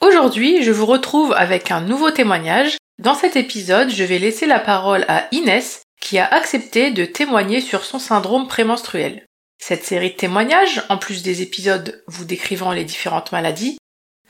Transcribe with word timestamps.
Aujourd'hui, 0.00 0.62
je 0.62 0.72
vous 0.72 0.86
retrouve 0.86 1.32
avec 1.32 1.70
un 1.70 1.80
nouveau 1.80 2.10
témoignage. 2.10 2.76
Dans 2.98 3.14
cet 3.14 3.34
épisode, 3.36 3.90
je 3.90 4.04
vais 4.04 4.18
laisser 4.18 4.46
la 4.46 4.60
parole 4.60 5.04
à 5.08 5.26
Inès 5.32 5.82
qui 6.00 6.18
a 6.18 6.26
accepté 6.26 6.90
de 6.90 7.04
témoigner 7.04 7.60
sur 7.60 7.84
son 7.84 7.98
syndrome 7.98 8.46
prémenstruel. 8.46 9.24
Cette 9.58 9.84
série 9.84 10.10
de 10.10 10.16
témoignages, 10.16 10.82
en 10.90 10.98
plus 10.98 11.22
des 11.22 11.40
épisodes 11.40 12.02
vous 12.06 12.26
décrivant 12.26 12.72
les 12.72 12.84
différentes 12.84 13.32
maladies, 13.32 13.78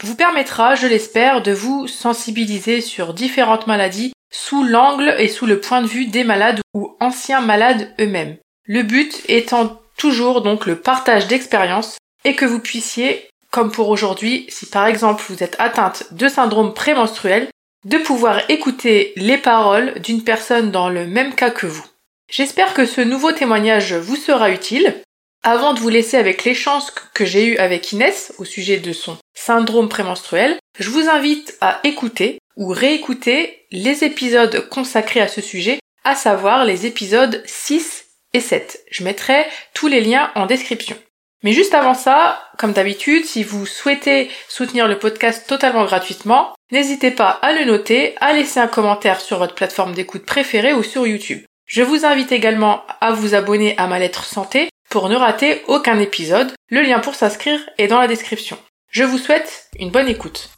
vous 0.02 0.14
permettra, 0.14 0.76
je 0.76 0.86
l'espère, 0.86 1.42
de 1.42 1.52
vous 1.52 1.88
sensibiliser 1.88 2.80
sur 2.80 3.12
différentes 3.12 3.66
maladies 3.66 4.12
sous 4.32 4.62
l'angle 4.62 5.14
et 5.18 5.28
sous 5.28 5.46
le 5.46 5.60
point 5.60 5.82
de 5.82 5.88
vue 5.88 6.06
des 6.06 6.24
malades 6.24 6.60
ou 6.74 6.96
anciens 7.00 7.40
malades 7.40 7.92
eux-mêmes. 8.00 8.36
Le 8.64 8.82
but 8.82 9.22
étant 9.28 9.80
toujours 9.96 10.42
donc 10.42 10.66
le 10.66 10.78
partage 10.80 11.26
d'expériences 11.26 11.96
et 12.24 12.36
que 12.36 12.44
vous 12.44 12.60
puissiez 12.60 13.28
comme 13.56 13.72
pour 13.72 13.88
aujourd'hui, 13.88 14.44
si 14.50 14.66
par 14.66 14.86
exemple 14.86 15.24
vous 15.30 15.42
êtes 15.42 15.56
atteinte 15.58 16.12
de 16.12 16.28
syndrome 16.28 16.74
prémenstruel, 16.74 17.48
de 17.86 17.96
pouvoir 17.96 18.42
écouter 18.50 19.14
les 19.16 19.38
paroles 19.38 19.98
d'une 20.00 20.22
personne 20.24 20.70
dans 20.70 20.90
le 20.90 21.06
même 21.06 21.34
cas 21.34 21.48
que 21.48 21.66
vous. 21.66 21.86
J'espère 22.30 22.74
que 22.74 22.84
ce 22.84 23.00
nouveau 23.00 23.32
témoignage 23.32 23.94
vous 23.94 24.16
sera 24.16 24.50
utile. 24.50 25.00
Avant 25.42 25.72
de 25.72 25.80
vous 25.80 25.88
laisser 25.88 26.18
avec 26.18 26.44
l'échange 26.44 26.82
que 27.14 27.24
j'ai 27.24 27.46
eu 27.46 27.56
avec 27.56 27.92
Inès 27.92 28.34
au 28.36 28.44
sujet 28.44 28.76
de 28.76 28.92
son 28.92 29.16
syndrome 29.32 29.88
prémenstruel, 29.88 30.58
je 30.78 30.90
vous 30.90 31.08
invite 31.08 31.56
à 31.62 31.80
écouter 31.82 32.38
ou 32.58 32.68
réécouter 32.68 33.64
les 33.70 34.04
épisodes 34.04 34.68
consacrés 34.68 35.22
à 35.22 35.28
ce 35.28 35.40
sujet, 35.40 35.78
à 36.04 36.14
savoir 36.14 36.66
les 36.66 36.84
épisodes 36.84 37.42
6 37.46 38.04
et 38.34 38.40
7. 38.40 38.84
Je 38.90 39.02
mettrai 39.02 39.46
tous 39.72 39.86
les 39.86 40.02
liens 40.02 40.30
en 40.34 40.44
description. 40.44 40.98
Mais 41.42 41.52
juste 41.52 41.74
avant 41.74 41.94
ça, 41.94 42.40
comme 42.58 42.72
d'habitude, 42.72 43.24
si 43.24 43.44
vous 43.44 43.66
souhaitez 43.66 44.30
soutenir 44.48 44.88
le 44.88 44.98
podcast 44.98 45.46
totalement 45.46 45.84
gratuitement, 45.84 46.54
n'hésitez 46.72 47.10
pas 47.10 47.28
à 47.28 47.52
le 47.52 47.64
noter, 47.64 48.14
à 48.20 48.32
laisser 48.32 48.58
un 48.58 48.68
commentaire 48.68 49.20
sur 49.20 49.38
votre 49.38 49.54
plateforme 49.54 49.92
d'écoute 49.92 50.24
préférée 50.24 50.72
ou 50.72 50.82
sur 50.82 51.06
YouTube. 51.06 51.44
Je 51.66 51.82
vous 51.82 52.06
invite 52.06 52.32
également 52.32 52.82
à 53.00 53.12
vous 53.12 53.34
abonner 53.34 53.76
à 53.76 53.86
ma 53.86 53.98
lettre 53.98 54.24
santé 54.24 54.70
pour 54.88 55.08
ne 55.08 55.16
rater 55.16 55.62
aucun 55.66 55.98
épisode. 55.98 56.52
Le 56.70 56.80
lien 56.80 57.00
pour 57.00 57.14
s'inscrire 57.14 57.60
est 57.76 57.88
dans 57.88 58.00
la 58.00 58.08
description. 58.08 58.56
Je 58.90 59.04
vous 59.04 59.18
souhaite 59.18 59.68
une 59.78 59.90
bonne 59.90 60.08
écoute. 60.08 60.50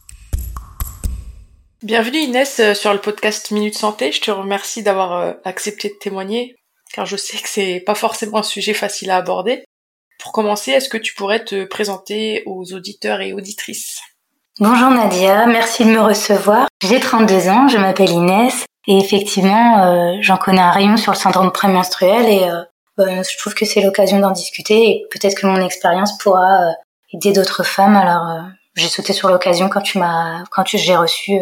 Bienvenue 1.83 2.19
Inès 2.19 2.61
euh, 2.61 2.75
sur 2.75 2.93
le 2.93 3.01
podcast 3.01 3.51
Minute 3.51 3.77
Santé. 3.77 4.13
Je 4.13 4.21
te 4.21 4.31
remercie 4.31 4.83
d'avoir 4.83 5.13
euh, 5.13 5.33
accepté 5.45 5.89
de 5.89 5.95
témoigner 5.95 6.57
car 6.93 7.07
je 7.07 7.17
sais 7.17 7.39
que 7.39 7.49
c'est 7.49 7.81
pas 7.81 7.95
forcément 7.95 8.39
un 8.39 8.43
sujet 8.43 8.75
facile 8.75 9.11
à 9.11 9.17
aborder. 9.17 9.65
Pour 10.29 10.35
commencer, 10.35 10.73
est-ce 10.73 10.91
que 10.91 10.99
tu 10.99 11.15
pourrais 11.15 11.43
te 11.43 11.65
présenter 11.65 12.43
aux 12.45 12.75
auditeurs 12.75 13.23
et 13.23 13.33
auditrices? 13.33 14.03
Bonjour 14.61 14.91
Nadia, 14.91 15.47
merci 15.47 15.87
de 15.87 15.91
me 15.91 16.01
recevoir. 16.01 16.67
J'ai 16.83 17.01
32 17.01 17.49
ans, 17.49 17.67
je 17.67 17.79
m'appelle 17.79 18.11
Inès 18.11 18.67
et 18.87 18.99
effectivement, 18.99 19.87
euh, 19.87 20.19
j'en 20.21 20.37
connais 20.37 20.61
un 20.61 20.71
rayon 20.71 20.99
sur 20.99 21.13
le 21.13 21.17
syndrome 21.17 21.51
prémenstruel 21.51 22.27
et 22.27 22.43
euh, 22.43 22.63
euh, 22.99 23.23
je 23.23 23.39
trouve 23.39 23.55
que 23.55 23.65
c'est 23.65 23.81
l'occasion 23.81 24.19
d'en 24.19 24.33
discuter 24.33 24.91
et 24.91 25.07
peut-être 25.11 25.35
que 25.35 25.47
mon 25.47 25.65
expérience 25.65 26.19
pourra 26.19 26.75
aider 27.15 27.33
d'autres 27.33 27.65
femmes. 27.65 27.97
Alors, 27.97 28.51
j'ai 28.75 28.89
sauté 28.89 29.15
sur 29.15 29.31
l'occasion 29.31 29.71
quand 29.71 29.81
tu 29.81 29.97
m'as, 29.97 30.45
quand 30.51 30.63
tu 30.63 30.77
j'ai 30.77 30.95
reçu 30.95 31.41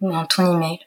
ton 0.00 0.50
email. 0.50 0.78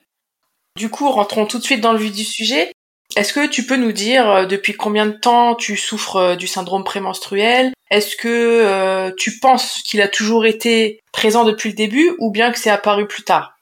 Du 0.76 0.90
coup, 0.90 1.12
rentrons 1.12 1.46
tout 1.46 1.60
de 1.60 1.64
suite 1.64 1.82
dans 1.82 1.94
le 1.94 2.00
vif 2.00 2.14
du 2.14 2.24
sujet. 2.24 2.71
Est-ce 3.16 3.34
que 3.34 3.48
tu 3.48 3.66
peux 3.66 3.76
nous 3.76 3.92
dire 3.92 4.30
euh, 4.30 4.46
depuis 4.46 4.74
combien 4.74 5.06
de 5.06 5.12
temps 5.12 5.56
tu 5.56 5.76
souffres 5.76 6.16
euh, 6.16 6.36
du 6.36 6.48
syndrome 6.48 6.84
prémenstruel? 6.84 7.74
Est-ce 7.90 8.16
que 8.16 8.28
euh, 8.28 9.12
tu 9.18 9.40
penses 9.40 9.82
qu'il 9.86 10.02
a 10.02 10.08
toujours 10.08 10.46
été 10.46 11.02
présent 11.12 11.44
depuis 11.44 11.70
le 11.70 11.76
début 11.76 12.14
ou 12.20 12.32
bien 12.32 12.52
que 12.52 12.60
c'est 12.60 12.70
apparu 12.70 13.08
plus 13.08 13.24
tard? 13.24 13.54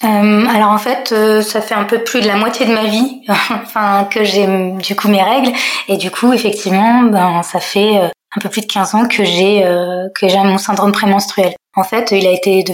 Alors 0.00 0.70
en 0.70 0.78
fait, 0.78 1.12
ça 1.42 1.60
fait 1.60 1.74
un 1.74 1.82
peu 1.82 2.04
plus 2.04 2.20
de 2.20 2.28
la 2.28 2.36
moitié 2.36 2.64
de 2.64 2.72
ma 2.72 2.84
vie, 2.84 3.20
enfin 3.28 4.04
que 4.08 4.22
j'ai 4.22 4.46
du 4.46 4.94
coup 4.94 5.08
mes 5.08 5.24
règles. 5.24 5.50
Et 5.88 5.96
du 5.96 6.12
coup 6.12 6.32
effectivement, 6.32 7.02
ben 7.02 7.42
ça 7.42 7.58
fait 7.58 7.96
un 7.96 8.40
peu 8.40 8.48
plus 8.48 8.60
de 8.60 8.66
15 8.66 8.94
ans 8.94 9.08
que 9.08 9.24
j'ai 9.24 9.64
que 10.14 10.28
j'ai 10.28 10.38
mon 10.38 10.56
syndrome 10.56 10.92
prémenstruel. 10.92 11.52
En 11.74 11.82
fait, 11.82 12.12
il 12.12 12.28
a 12.28 12.30
été 12.30 12.64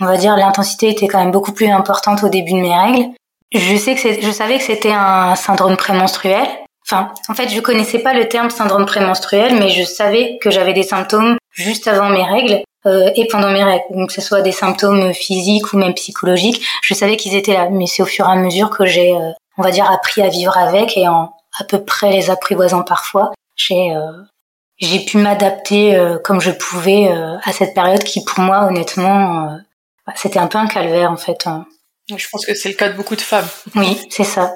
on 0.00 0.06
va 0.06 0.16
dire 0.16 0.36
l'intensité 0.36 0.90
était 0.90 1.06
quand 1.06 1.20
même 1.20 1.30
beaucoup 1.30 1.52
plus 1.52 1.68
importante 1.68 2.24
au 2.24 2.28
début 2.28 2.54
de 2.54 2.58
mes 2.58 2.76
règles 2.76 3.10
je 3.58 3.76
sais 3.76 3.94
que 3.94 4.20
je 4.20 4.30
savais 4.30 4.58
que 4.58 4.64
c'était 4.64 4.92
un 4.92 5.34
syndrome 5.34 5.76
prémenstruel. 5.76 6.46
Enfin, 6.84 7.12
en 7.28 7.34
fait, 7.34 7.48
je 7.48 7.60
connaissais 7.60 8.00
pas 8.00 8.12
le 8.12 8.28
terme 8.28 8.50
syndrome 8.50 8.86
prémenstruel, 8.86 9.54
mais 9.56 9.68
je 9.70 9.84
savais 9.84 10.38
que 10.40 10.50
j'avais 10.50 10.72
des 10.72 10.82
symptômes 10.82 11.36
juste 11.52 11.86
avant 11.86 12.08
mes 12.08 12.24
règles 12.24 12.62
euh, 12.86 13.10
et 13.14 13.28
pendant 13.28 13.50
mes 13.50 13.62
règles. 13.62 13.84
Donc, 13.90 14.08
que 14.08 14.14
ce 14.14 14.20
soit 14.20 14.42
des 14.42 14.52
symptômes 14.52 15.12
physiques 15.12 15.72
ou 15.72 15.78
même 15.78 15.94
psychologiques, 15.94 16.64
je 16.82 16.94
savais 16.94 17.16
qu'ils 17.16 17.36
étaient 17.36 17.54
là. 17.54 17.68
Mais 17.70 17.86
c'est 17.86 18.02
au 18.02 18.06
fur 18.06 18.26
et 18.28 18.32
à 18.32 18.36
mesure 18.36 18.70
que 18.70 18.84
j'ai, 18.84 19.14
euh, 19.14 19.30
on 19.58 19.62
va 19.62 19.70
dire, 19.70 19.90
appris 19.90 20.22
à 20.22 20.28
vivre 20.28 20.56
avec 20.58 20.96
et 20.96 21.06
en 21.08 21.32
à 21.58 21.64
peu 21.64 21.84
près 21.84 22.10
les 22.10 22.30
apprivoisant 22.30 22.82
parfois, 22.82 23.32
j'ai 23.56 23.94
euh, 23.94 24.22
j'ai 24.78 25.04
pu 25.04 25.18
m'adapter 25.18 25.94
euh, 25.94 26.18
comme 26.18 26.40
je 26.40 26.50
pouvais 26.50 27.08
euh, 27.08 27.36
à 27.44 27.52
cette 27.52 27.74
période 27.74 28.02
qui, 28.02 28.24
pour 28.24 28.40
moi, 28.40 28.64
honnêtement, 28.64 29.58
bah, 30.06 30.12
c'était 30.16 30.38
un 30.38 30.48
peu 30.48 30.58
un 30.58 30.66
calvaire 30.66 31.10
en 31.10 31.16
fait. 31.16 31.46
Hein. 31.46 31.66
Je 32.16 32.28
pense 32.30 32.46
que 32.46 32.54
c'est 32.54 32.68
le 32.68 32.74
cas 32.74 32.88
de 32.88 32.96
beaucoup 32.96 33.16
de 33.16 33.20
femmes. 33.20 33.48
Oui, 33.74 34.00
c'est 34.10 34.24
ça. 34.24 34.52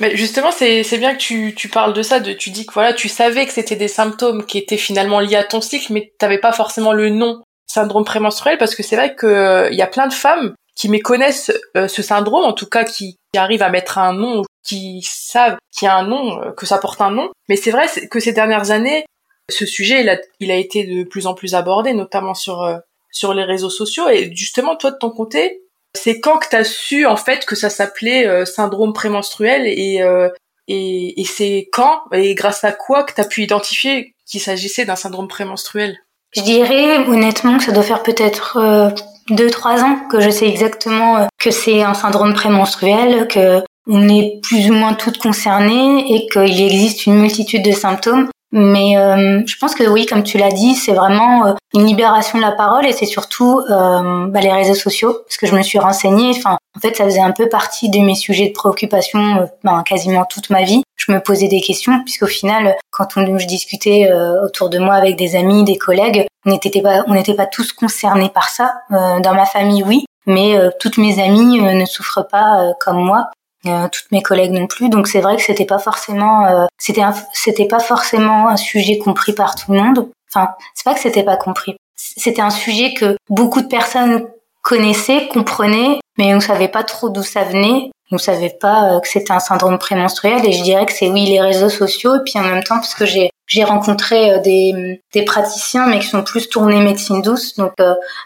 Mais 0.00 0.16
justement, 0.16 0.50
c'est 0.52 0.98
bien 0.98 1.14
que 1.14 1.20
tu, 1.20 1.54
tu 1.54 1.68
parles 1.68 1.94
de 1.94 2.02
ça, 2.02 2.20
de 2.20 2.32
tu 2.32 2.50
dis 2.50 2.66
que 2.66 2.74
voilà, 2.74 2.92
tu 2.92 3.08
savais 3.08 3.46
que 3.46 3.52
c'était 3.52 3.76
des 3.76 3.88
symptômes 3.88 4.44
qui 4.44 4.58
étaient 4.58 4.76
finalement 4.76 5.20
liés 5.20 5.36
à 5.36 5.44
ton 5.44 5.60
cycle, 5.60 5.92
mais 5.92 6.02
tu 6.02 6.24
n'avais 6.24 6.38
pas 6.38 6.52
forcément 6.52 6.92
le 6.92 7.08
nom 7.08 7.42
syndrome 7.66 8.04
prémenstruel, 8.04 8.58
parce 8.58 8.74
que 8.74 8.82
c'est 8.82 8.96
vrai 8.96 9.16
qu'il 9.16 9.28
euh, 9.28 9.70
y 9.70 9.82
a 9.82 9.86
plein 9.86 10.06
de 10.06 10.12
femmes 10.12 10.54
qui 10.74 10.88
méconnaissent 10.88 11.52
euh, 11.76 11.88
ce 11.88 12.02
syndrome, 12.02 12.44
en 12.44 12.52
tout 12.52 12.66
cas 12.66 12.84
qui, 12.84 13.16
arrivent 13.34 13.62
à 13.62 13.68
mettre 13.68 13.98
un 13.98 14.14
nom, 14.14 14.44
qui 14.66 15.02
savent 15.02 15.58
qu'il 15.70 15.84
y 15.84 15.88
a 15.88 15.96
un 15.96 16.06
nom, 16.06 16.40
euh, 16.40 16.52
que 16.52 16.64
ça 16.64 16.78
porte 16.78 17.02
un 17.02 17.10
nom. 17.10 17.28
Mais 17.50 17.56
c'est 17.56 17.70
vrai 17.70 17.86
que 18.10 18.18
ces 18.18 18.32
dernières 18.32 18.70
années, 18.70 19.04
ce 19.50 19.66
sujet, 19.66 20.00
il 20.00 20.08
a, 20.08 20.16
il 20.40 20.50
a 20.50 20.56
été 20.56 20.84
de 20.84 21.04
plus 21.04 21.26
en 21.26 21.34
plus 21.34 21.54
abordé, 21.54 21.92
notamment 21.92 22.32
sur, 22.32 22.66
sur 23.10 23.34
les 23.34 23.44
réseaux 23.44 23.68
sociaux. 23.68 24.08
Et 24.08 24.34
justement, 24.34 24.74
toi, 24.74 24.90
de 24.90 24.96
ton 24.96 25.10
côté, 25.10 25.65
c'est 25.96 26.20
quand 26.20 26.38
que 26.38 26.48
tu 26.48 26.56
as 26.56 26.64
su 26.64 27.06
en 27.06 27.16
fait 27.16 27.44
que 27.44 27.56
ça 27.56 27.70
s'appelait 27.70 28.26
euh, 28.26 28.44
syndrome 28.44 28.92
prémenstruel 28.92 29.66
et, 29.66 30.02
euh, 30.02 30.28
et, 30.68 31.20
et 31.20 31.24
c'est 31.24 31.68
quand 31.72 32.02
et 32.12 32.34
grâce 32.34 32.62
à 32.62 32.72
quoi 32.72 33.02
que 33.02 33.12
tu 33.14 33.20
as 33.20 33.24
pu 33.24 33.42
identifier 33.42 34.14
qu'il 34.26 34.40
s'agissait 34.40 34.84
d'un 34.84 34.96
syndrome 34.96 35.28
prémenstruel? 35.28 35.98
Je 36.34 36.42
dirais 36.42 36.98
honnêtement 37.08 37.58
que 37.58 37.64
ça 37.64 37.72
doit 37.72 37.82
faire 37.82 38.02
peut-être 38.02 38.58
euh, 38.58 38.90
deux 39.30 39.50
trois 39.50 39.82
ans 39.82 39.98
que 40.10 40.20
je 40.20 40.30
sais 40.30 40.46
exactement 40.46 41.26
que 41.38 41.50
c'est 41.50 41.82
un 41.82 41.94
syndrome 41.94 42.34
prémenstruel, 42.34 43.26
que 43.26 43.62
on 43.88 44.08
est 44.08 44.40
plus 44.42 44.70
ou 44.70 44.74
moins 44.74 44.94
toutes 44.94 45.18
concernées 45.18 46.04
et 46.14 46.26
qu'il 46.28 46.60
existe 46.60 47.06
une 47.06 47.20
multitude 47.20 47.64
de 47.64 47.72
symptômes. 47.72 48.28
Mais 48.52 48.96
euh, 48.96 49.42
je 49.44 49.56
pense 49.58 49.74
que 49.74 49.84
oui, 49.84 50.06
comme 50.06 50.22
tu 50.22 50.38
l'as 50.38 50.50
dit, 50.50 50.74
c'est 50.74 50.92
vraiment 50.92 51.46
euh, 51.46 51.52
une 51.74 51.84
libération 51.84 52.38
de 52.38 52.42
la 52.42 52.52
parole 52.52 52.86
et 52.86 52.92
c'est 52.92 53.06
surtout 53.06 53.60
euh, 53.70 54.26
bah, 54.28 54.40
les 54.40 54.52
réseaux 54.52 54.74
sociaux, 54.74 55.18
parce 55.26 55.36
que 55.36 55.46
je 55.46 55.54
me 55.54 55.62
suis 55.62 55.78
renseignée. 55.78 56.30
Enfin, 56.30 56.56
en 56.76 56.80
fait, 56.80 56.96
ça 56.96 57.04
faisait 57.04 57.20
un 57.20 57.32
peu 57.32 57.48
partie 57.48 57.90
de 57.90 57.98
mes 57.98 58.14
sujets 58.14 58.48
de 58.48 58.52
préoccupation 58.52 59.18
euh, 59.18 59.46
ben, 59.64 59.82
quasiment 59.82 60.24
toute 60.24 60.50
ma 60.50 60.62
vie. 60.62 60.82
Je 60.94 61.12
me 61.12 61.20
posais 61.20 61.48
des 61.48 61.60
questions, 61.60 62.02
puisqu'au 62.04 62.26
final, 62.26 62.76
quand 62.90 63.16
on, 63.16 63.38
je 63.38 63.46
discutais 63.46 64.10
autour 64.42 64.70
de 64.70 64.78
moi 64.78 64.94
avec 64.94 65.14
des 65.16 65.36
amis, 65.36 65.62
des 65.62 65.76
collègues, 65.76 66.26
on 66.46 66.50
n'était 66.50 66.80
pas, 66.80 67.04
on 67.06 67.14
n'était 67.14 67.34
pas 67.34 67.46
tous 67.46 67.72
concernés 67.72 68.30
par 68.30 68.48
ça. 68.48 68.72
dans 68.90 69.34
ma 69.34 69.44
famille, 69.44 69.84
oui, 69.84 70.04
mais 70.26 70.58
toutes 70.80 70.98
mes 70.98 71.22
amies 71.22 71.60
ne 71.60 71.84
souffrent 71.84 72.26
pas 72.26 72.72
comme 72.80 73.04
moi. 73.04 73.28
Euh, 73.66 73.88
toutes 73.90 74.10
mes 74.12 74.22
collègues 74.22 74.52
non 74.52 74.66
plus. 74.66 74.88
Donc 74.88 75.08
c'est 75.08 75.20
vrai 75.20 75.36
que 75.36 75.42
c'était 75.42 75.64
pas 75.64 75.78
forcément, 75.78 76.46
euh, 76.46 76.66
c'était 76.78 77.02
c'était 77.32 77.66
pas 77.66 77.80
forcément 77.80 78.48
un 78.48 78.56
sujet 78.56 78.98
compris 78.98 79.32
par 79.32 79.54
tout 79.54 79.72
le 79.72 79.80
monde. 79.80 80.08
Enfin, 80.28 80.50
c'est 80.74 80.84
pas 80.84 80.94
que 80.94 81.00
c'était 81.00 81.22
pas 81.22 81.36
compris. 81.36 81.76
C'était 81.96 82.42
un 82.42 82.50
sujet 82.50 82.94
que 82.94 83.16
beaucoup 83.30 83.62
de 83.62 83.68
personnes 83.68 84.28
connaissaient, 84.62 85.28
comprenaient, 85.28 85.98
mais 86.18 86.34
on 86.34 86.40
savait 86.40 86.68
pas 86.68 86.84
trop 86.84 87.08
d'où 87.08 87.22
ça 87.22 87.44
venait. 87.44 87.90
on 88.12 88.18
savait 88.18 88.56
pas 88.60 89.00
que 89.00 89.08
c'était 89.08 89.32
un 89.32 89.40
syndrome 89.40 89.78
prémenstruel 89.78 90.46
et 90.46 90.52
je 90.52 90.62
dirais 90.62 90.86
que 90.86 90.92
c'est 90.92 91.08
oui 91.08 91.26
les 91.26 91.40
réseaux 91.40 91.70
sociaux 91.70 92.16
et 92.16 92.20
puis 92.24 92.38
en 92.38 92.42
même 92.42 92.62
temps 92.62 92.76
parce 92.76 92.94
que 92.94 93.06
j'ai 93.06 93.30
j'ai 93.46 93.64
rencontré 93.64 94.40
des, 94.40 95.00
des 95.12 95.24
praticiens 95.24 95.86
mais 95.86 96.00
qui 96.00 96.08
sont 96.08 96.22
plus 96.22 96.48
tournés 96.48 96.80
médecine 96.80 97.22
douce 97.22 97.56
donc 97.56 97.72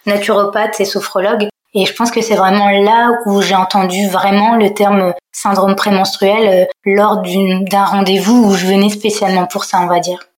naturopathes 0.07 0.81
et 0.81 0.85
sophrologues 0.85 1.49
et 1.73 1.87
je 1.87 1.93
pense 1.95 2.11
que 2.11 2.21
c'est 2.21 2.35
vraiment 2.35 2.69
là 2.69 3.13
où 3.27 3.43
j'ai 3.43 3.55
entendu 3.55 4.09
vraiment 4.09 4.57
le 4.57 4.75
terme 4.75 5.15
syndrome 5.33 5.77
prémenstruel 5.77 6.69
lors 6.85 7.23
d'un 7.23 7.85
rendez-vous 7.85 8.45
où 8.45 8.55
je 8.55 8.67
venais 8.67 8.91
spécialement 8.91 9.47
pour 9.47 9.65
ça 9.65 9.81
on 9.81 9.87
va 9.87 10.01
dire. 10.01 10.31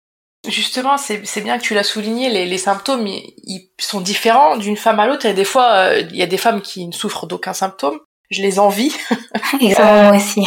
Justement, 0.49 0.97
c'est 0.99 1.41
bien 1.41 1.57
que 1.57 1.63
tu 1.63 1.73
l'as 1.73 1.85
souligné, 1.85 2.29
les, 2.29 2.47
les 2.47 2.59
symptômes 2.59 3.07
ils, 3.07 3.69
sont 3.79 4.01
différents 4.01 4.57
d'une 4.57 4.77
femme 4.77 4.99
à 4.99 5.07
l'autre 5.07 5.25
et 5.27 5.35
des 5.35 5.45
fois 5.45 5.71
euh, 5.73 6.03
il 6.11 6.17
y 6.17 6.23
a 6.23 6.27
des 6.27 6.37
femmes 6.37 6.63
qui 6.63 6.87
ne 6.87 6.93
souffrent 6.93 7.27
d'aucun 7.27 7.53
symptôme. 7.53 7.99
Je 8.31 8.43
les 8.43 8.59
envie. 8.59 8.93
Exactement, 9.61 10.03
moi 10.05 10.17
aussi. 10.17 10.43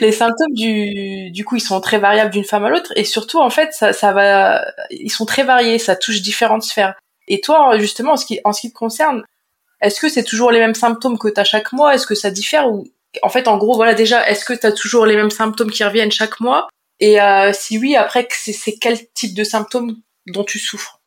les 0.00 0.12
symptômes 0.12 0.52
du, 0.52 1.30
du 1.32 1.44
coup 1.44 1.56
ils 1.56 1.60
sont 1.60 1.80
très 1.80 1.98
variables 1.98 2.30
d'une 2.30 2.44
femme 2.44 2.64
à 2.64 2.68
l'autre 2.68 2.92
et 2.94 3.04
surtout 3.04 3.40
en 3.40 3.50
fait 3.50 3.72
ça, 3.72 3.92
ça 3.92 4.12
va, 4.12 4.64
ils 4.90 5.10
sont 5.10 5.26
très 5.26 5.42
variés, 5.42 5.78
ça 5.78 5.96
touche 5.96 6.22
différentes 6.22 6.62
sphères. 6.62 6.94
Et 7.26 7.40
toi 7.40 7.76
justement 7.78 8.12
en 8.12 8.16
ce 8.16 8.24
qui, 8.24 8.40
en 8.44 8.52
ce 8.52 8.60
qui 8.60 8.72
te 8.72 8.78
concerne, 8.78 9.24
est-ce 9.80 10.00
que 10.00 10.08
c'est 10.08 10.24
toujours 10.24 10.50
les 10.50 10.58
mêmes 10.58 10.74
symptômes 10.74 11.18
que 11.18 11.28
tu 11.28 11.40
as 11.40 11.44
chaque 11.44 11.72
mois? 11.72 11.94
Est-ce 11.94 12.06
que 12.06 12.14
ça 12.14 12.30
diffère 12.30 12.70
ou 12.70 12.86
en 13.22 13.28
fait 13.28 13.48
en 13.48 13.56
gros 13.56 13.74
voilà 13.74 13.94
déjà 13.94 14.28
est-ce 14.28 14.44
que 14.44 14.52
tu 14.52 14.66
as 14.66 14.72
toujours 14.72 15.06
les 15.06 15.16
mêmes 15.16 15.30
symptômes 15.30 15.70
qui 15.70 15.84
reviennent 15.84 16.12
chaque 16.12 16.40
mois? 16.40 16.68
Et 16.98 17.20
euh, 17.20 17.52
si 17.52 17.78
oui, 17.78 17.94
après, 17.94 18.26
c'est 18.30 18.78
quel 18.80 18.98
type 19.12 19.34
de 19.34 19.44
symptômes 19.44 19.96
dont 20.26 20.44
tu 20.44 20.58
souffres? 20.58 21.00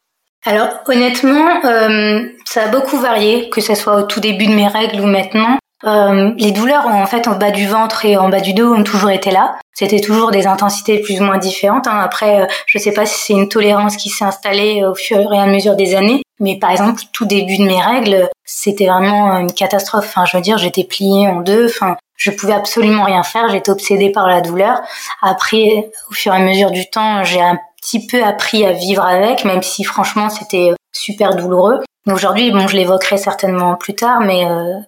Alors 0.45 0.69
honnêtement, 0.85 1.65
euh, 1.65 2.27
ça 2.45 2.63
a 2.63 2.67
beaucoup 2.67 2.97
varié, 2.97 3.49
que 3.49 3.59
ce 3.59 3.75
soit 3.75 3.97
au 3.97 4.03
tout 4.03 4.19
début 4.19 4.47
de 4.47 4.53
mes 4.53 4.67
règles 4.67 5.01
ou 5.01 5.05
maintenant. 5.05 5.57
Euh, 5.85 6.31
les 6.37 6.51
douleurs 6.51 6.87
en 6.87 7.05
fait 7.05 7.27
en 7.27 7.35
bas 7.35 7.51
du 7.51 7.65
ventre 7.65 8.03
et 8.05 8.17
en 8.17 8.27
bas 8.27 8.41
du 8.41 8.53
dos 8.53 8.73
ont 8.73 8.83
toujours 8.83 9.11
été 9.11 9.31
là. 9.31 9.57
C'était 9.73 10.01
toujours 10.01 10.31
des 10.31 10.45
intensités 10.45 10.99
plus 10.99 11.19
ou 11.21 11.23
moins 11.23 11.37
différentes. 11.37 11.87
Hein. 11.87 11.99
Après, 12.01 12.41
euh, 12.41 12.45
je 12.67 12.77
sais 12.77 12.93
pas 12.93 13.05
si 13.05 13.19
c'est 13.19 13.33
une 13.33 13.49
tolérance 13.49 13.97
qui 13.97 14.09
s'est 14.09 14.25
installée 14.25 14.83
au 14.85 14.93
fur 14.93 15.33
et 15.33 15.39
à 15.39 15.45
mesure 15.45 15.75
des 15.75 15.95
années, 15.95 16.21
mais 16.39 16.57
par 16.57 16.71
exemple, 16.71 17.01
tout 17.11 17.25
début 17.25 17.57
de 17.57 17.63
mes 17.63 17.81
règles, 17.81 18.29
c'était 18.45 18.87
vraiment 18.87 19.37
une 19.37 19.51
catastrophe. 19.51 20.05
Enfin, 20.07 20.25
je 20.25 20.37
veux 20.37 20.43
dire, 20.43 20.57
j'étais 20.57 20.83
pliée 20.83 21.27
en 21.27 21.41
deux. 21.41 21.67
Enfin, 21.67 21.97
je 22.15 22.31
pouvais 22.31 22.53
absolument 22.53 23.03
rien 23.03 23.23
faire, 23.23 23.49
j'étais 23.49 23.71
obsédée 23.71 24.11
par 24.11 24.27
la 24.27 24.41
douleur. 24.41 24.81
Après, 25.21 25.89
au 26.09 26.13
fur 26.13 26.33
et 26.33 26.37
à 26.37 26.39
mesure 26.39 26.71
du 26.71 26.89
temps, 26.89 27.23
j'ai 27.23 27.41
un 27.41 27.57
petit 27.81 28.05
peu 28.05 28.23
appris 28.23 28.65
à 28.65 28.73
vivre 28.73 29.05
avec, 29.05 29.45
même 29.45 29.63
si 29.63 29.83
franchement 29.83 30.29
c'était 30.29 30.73
super 30.91 31.35
douloureux. 31.35 31.79
Aujourd'hui, 32.07 32.51
bon, 32.51 32.67
je 32.67 32.75
l'évoquerai 32.75 33.17
certainement 33.17 33.75
plus 33.75 33.95
tard, 33.95 34.19
mais 34.19 34.45
euh, 34.45 34.79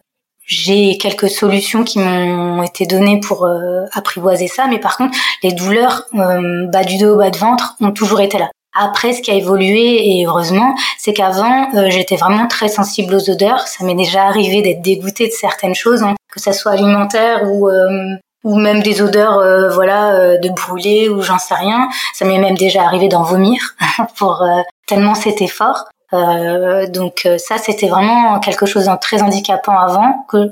j'ai 0.46 0.98
quelques 0.98 1.30
solutions 1.30 1.84
qui 1.84 2.00
m'ont 2.00 2.64
été 2.64 2.86
données 2.86 3.20
pour 3.20 3.46
euh, 3.46 3.86
apprivoiser 3.94 4.48
ça. 4.48 4.68
Mais 4.68 4.80
par 4.80 4.98
contre, 4.98 5.18
les 5.44 5.54
douleurs 5.54 6.04
euh, 6.16 6.68
bas 6.68 6.84
du 6.84 6.98
dos, 6.98 7.16
bas 7.18 7.30
de 7.30 7.38
ventre 7.38 7.76
ont 7.80 7.92
toujours 7.92 8.22
été 8.22 8.38
là. 8.38 8.50
Après, 8.74 9.12
ce 9.14 9.22
qui 9.22 9.32
a 9.32 9.34
évolué, 9.34 10.20
et 10.20 10.26
heureusement, 10.26 10.76
c'est 10.98 11.14
qu'avant, 11.14 11.68
euh, 11.76 11.90
j'étais 11.90 12.16
vraiment 12.16 12.48
très 12.48 12.70
sensible 12.70 13.14
aux 13.16 13.30
odeurs. 13.30 13.68
Ça 13.68 13.84
m'est 13.84 13.96
déjà 13.96 14.24
arrivé 14.24 14.62
d'être 14.62 14.82
dégoûtée 14.82 15.28
de 15.28 15.34
certaines 15.34 15.76
choses, 15.76 16.04
hein, 16.04 16.16
que 16.32 16.40
ça 16.40 16.54
soit 16.54 16.72
alimentaire 16.72 17.52
ou 17.52 17.68
euh, 17.70 18.16
ou 18.44 18.58
même 18.58 18.82
des 18.82 19.02
odeurs, 19.02 19.38
euh, 19.38 19.70
voilà, 19.70 20.38
de 20.38 20.50
brûler 20.50 21.10
ou 21.10 21.22
j'en 21.22 21.38
sais 21.38 21.54
rien. 21.54 21.90
Ça 22.14 22.26
m'est 22.26 22.40
même 22.40 22.58
déjà 22.58 22.84
arrivé 22.84 23.08
d'en 23.08 23.24
vomir 23.24 23.76
pour 24.18 24.44
tellement 24.88 25.16
c'était 25.16 25.48
fort. 25.48 25.90
donc 26.12 27.28
ça, 27.38 27.58
c'était 27.58 27.88
vraiment 27.88 28.40
quelque 28.40 28.66
chose 28.66 28.86
de 28.86 29.00
très 29.00 29.22
handicapant 29.22 29.78
avant. 29.78 30.26
Que 30.28 30.52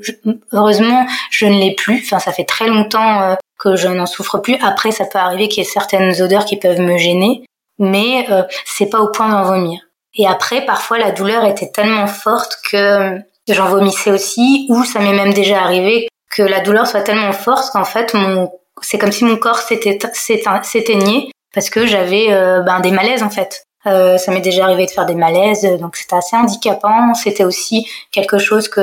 heureusement, 0.51 1.07
je 1.31 1.45
ne 1.45 1.57
l'ai 1.57 1.73
plus. 1.73 2.01
Enfin, 2.05 2.19
ça 2.19 2.31
fait 2.31 2.45
très 2.45 2.67
longtemps 2.67 3.35
que 3.57 3.75
je 3.75 3.87
n'en 3.87 4.05
souffre 4.05 4.37
plus. 4.37 4.57
Après, 4.61 4.91
ça 4.91 5.05
peut 5.05 5.17
arriver 5.17 5.47
qu'il 5.47 5.63
y 5.63 5.65
ait 5.65 5.69
certaines 5.69 6.21
odeurs 6.21 6.45
qui 6.45 6.57
peuvent 6.57 6.79
me 6.79 6.97
gêner 6.97 7.43
mais 7.79 8.25
euh, 8.29 8.43
c'est 8.65 8.89
pas 8.89 8.99
au 8.99 9.09
point 9.09 9.29
d'en 9.29 9.43
vomir. 9.43 9.79
Et 10.15 10.27
après, 10.27 10.65
parfois, 10.65 10.97
la 10.97 11.11
douleur 11.11 11.45
était 11.45 11.71
tellement 11.71 12.07
forte 12.07 12.57
que 12.69 13.17
j'en 13.47 13.67
vomissais 13.67 14.11
aussi, 14.11 14.67
ou 14.69 14.83
ça 14.83 14.99
m'est 14.99 15.13
même 15.13 15.33
déjà 15.33 15.61
arrivé 15.61 16.07
que 16.29 16.43
la 16.43 16.59
douleur 16.59 16.85
soit 16.85 17.01
tellement 17.01 17.31
forte 17.31 17.71
qu'en 17.71 17.85
fait, 17.85 18.13
mon, 18.13 18.51
c'est 18.81 18.97
comme 18.97 19.11
si 19.11 19.25
mon 19.25 19.37
corps 19.37 19.59
s'éteignait 19.59 21.31
parce 21.53 21.69
que 21.69 21.85
j'avais 21.85 22.27
euh, 22.29 22.61
ben, 22.61 22.79
des 22.79 22.91
malaises 22.91 23.23
en 23.23 23.29
fait. 23.29 23.65
Euh, 23.87 24.17
ça 24.17 24.31
m'est 24.31 24.41
déjà 24.41 24.65
arrivé 24.65 24.85
de 24.85 24.91
faire 24.91 25.05
des 25.05 25.15
malaises, 25.15 25.63
donc 25.79 25.95
c'était 25.95 26.15
assez 26.15 26.35
handicapant. 26.35 27.13
C'était 27.13 27.45
aussi 27.45 27.87
quelque 28.11 28.37
chose 28.37 28.67
que 28.67 28.81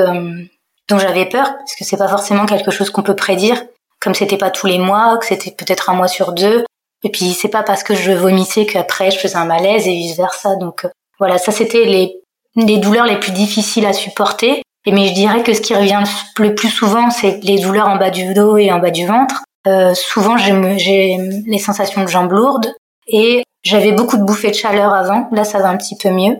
dont 0.89 0.97
j'avais 0.97 1.25
peur 1.25 1.53
parce 1.57 1.75
que 1.75 1.83
c'est 1.83 1.97
pas 1.97 2.07
forcément 2.07 2.45
quelque 2.45 2.71
chose 2.71 2.89
qu'on 2.89 3.03
peut 3.03 3.15
prédire. 3.15 3.63
Comme 3.99 4.13
c'était 4.13 4.37
pas 4.37 4.51
tous 4.51 4.67
les 4.67 4.77
mois, 4.77 5.17
que 5.17 5.25
c'était 5.25 5.51
peut-être 5.51 5.89
un 5.89 5.93
mois 5.93 6.07
sur 6.07 6.31
deux, 6.31 6.63
et 7.03 7.09
puis 7.09 7.31
c'est 7.33 7.49
pas 7.49 7.63
parce 7.63 7.83
que 7.83 7.93
je 7.93 8.11
vomissais 8.11 8.65
qu'après 8.65 9.11
je 9.11 9.19
faisais 9.19 9.35
un 9.35 9.45
malaise 9.45 9.87
et 9.87 9.91
vice 9.91 10.17
versa. 10.17 10.55
Donc 10.55 10.85
euh, 10.85 10.89
voilà, 11.19 11.37
ça 11.37 11.51
c'était 11.51 11.85
les, 11.85 12.19
les 12.55 12.77
douleurs 12.77 13.05
les 13.05 13.19
plus 13.19 13.31
difficiles 13.31 13.85
à 13.85 13.93
supporter. 13.93 14.61
Mais 14.89 15.07
je 15.07 15.13
dirais 15.13 15.43
que 15.43 15.53
ce 15.53 15.59
qui 15.59 15.75
revient 15.75 16.01
le 16.39 16.55
plus 16.55 16.69
souvent, 16.69 17.09
c'est 17.09 17.43
les 17.43 17.59
douleurs 17.59 17.87
en 17.89 17.97
bas 17.97 18.09
du 18.09 18.33
dos 18.33 18.55
et 18.55 18.71
en 18.71 18.79
bas 18.79 18.91
du 18.91 19.05
ventre. 19.05 19.43
Euh, 19.67 19.93
souvent 19.93 20.37
j'ai 20.37 21.17
les 21.45 21.59
sensations 21.59 22.03
de 22.03 22.07
jambes 22.07 22.31
lourdes 22.31 22.73
et 23.07 23.43
j'avais 23.63 23.91
beaucoup 23.91 24.15
de 24.17 24.23
bouffées 24.23 24.51
de 24.51 24.55
chaleur 24.55 24.93
avant. 24.93 25.27
Là 25.33 25.43
ça 25.43 25.59
va 25.59 25.69
un 25.69 25.77
petit 25.77 25.97
peu 25.97 26.09
mieux. 26.09 26.37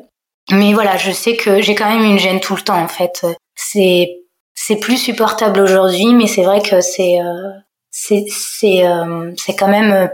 Mais 0.49 0.73
voilà, 0.73 0.95
je 0.95 1.11
sais 1.11 1.35
que 1.35 1.61
j'ai 1.61 1.75
quand 1.75 1.89
même 1.89 2.03
une 2.03 2.19
gêne 2.19 2.39
tout 2.39 2.55
le 2.55 2.61
temps 2.61 2.81
en 2.81 2.87
fait. 2.87 3.25
C'est 3.55 4.21
c'est 4.55 4.77
plus 4.77 4.97
supportable 4.97 5.59
aujourd'hui, 5.59 6.13
mais 6.13 6.27
c'est 6.27 6.43
vrai 6.43 6.61
que 6.61 6.79
c'est 6.79 7.19
euh, 7.19 7.51
c'est 7.91 8.25
c'est 8.29 8.87
euh, 8.87 9.33
c'est 9.35 9.55
quand 9.55 9.67
même 9.67 10.09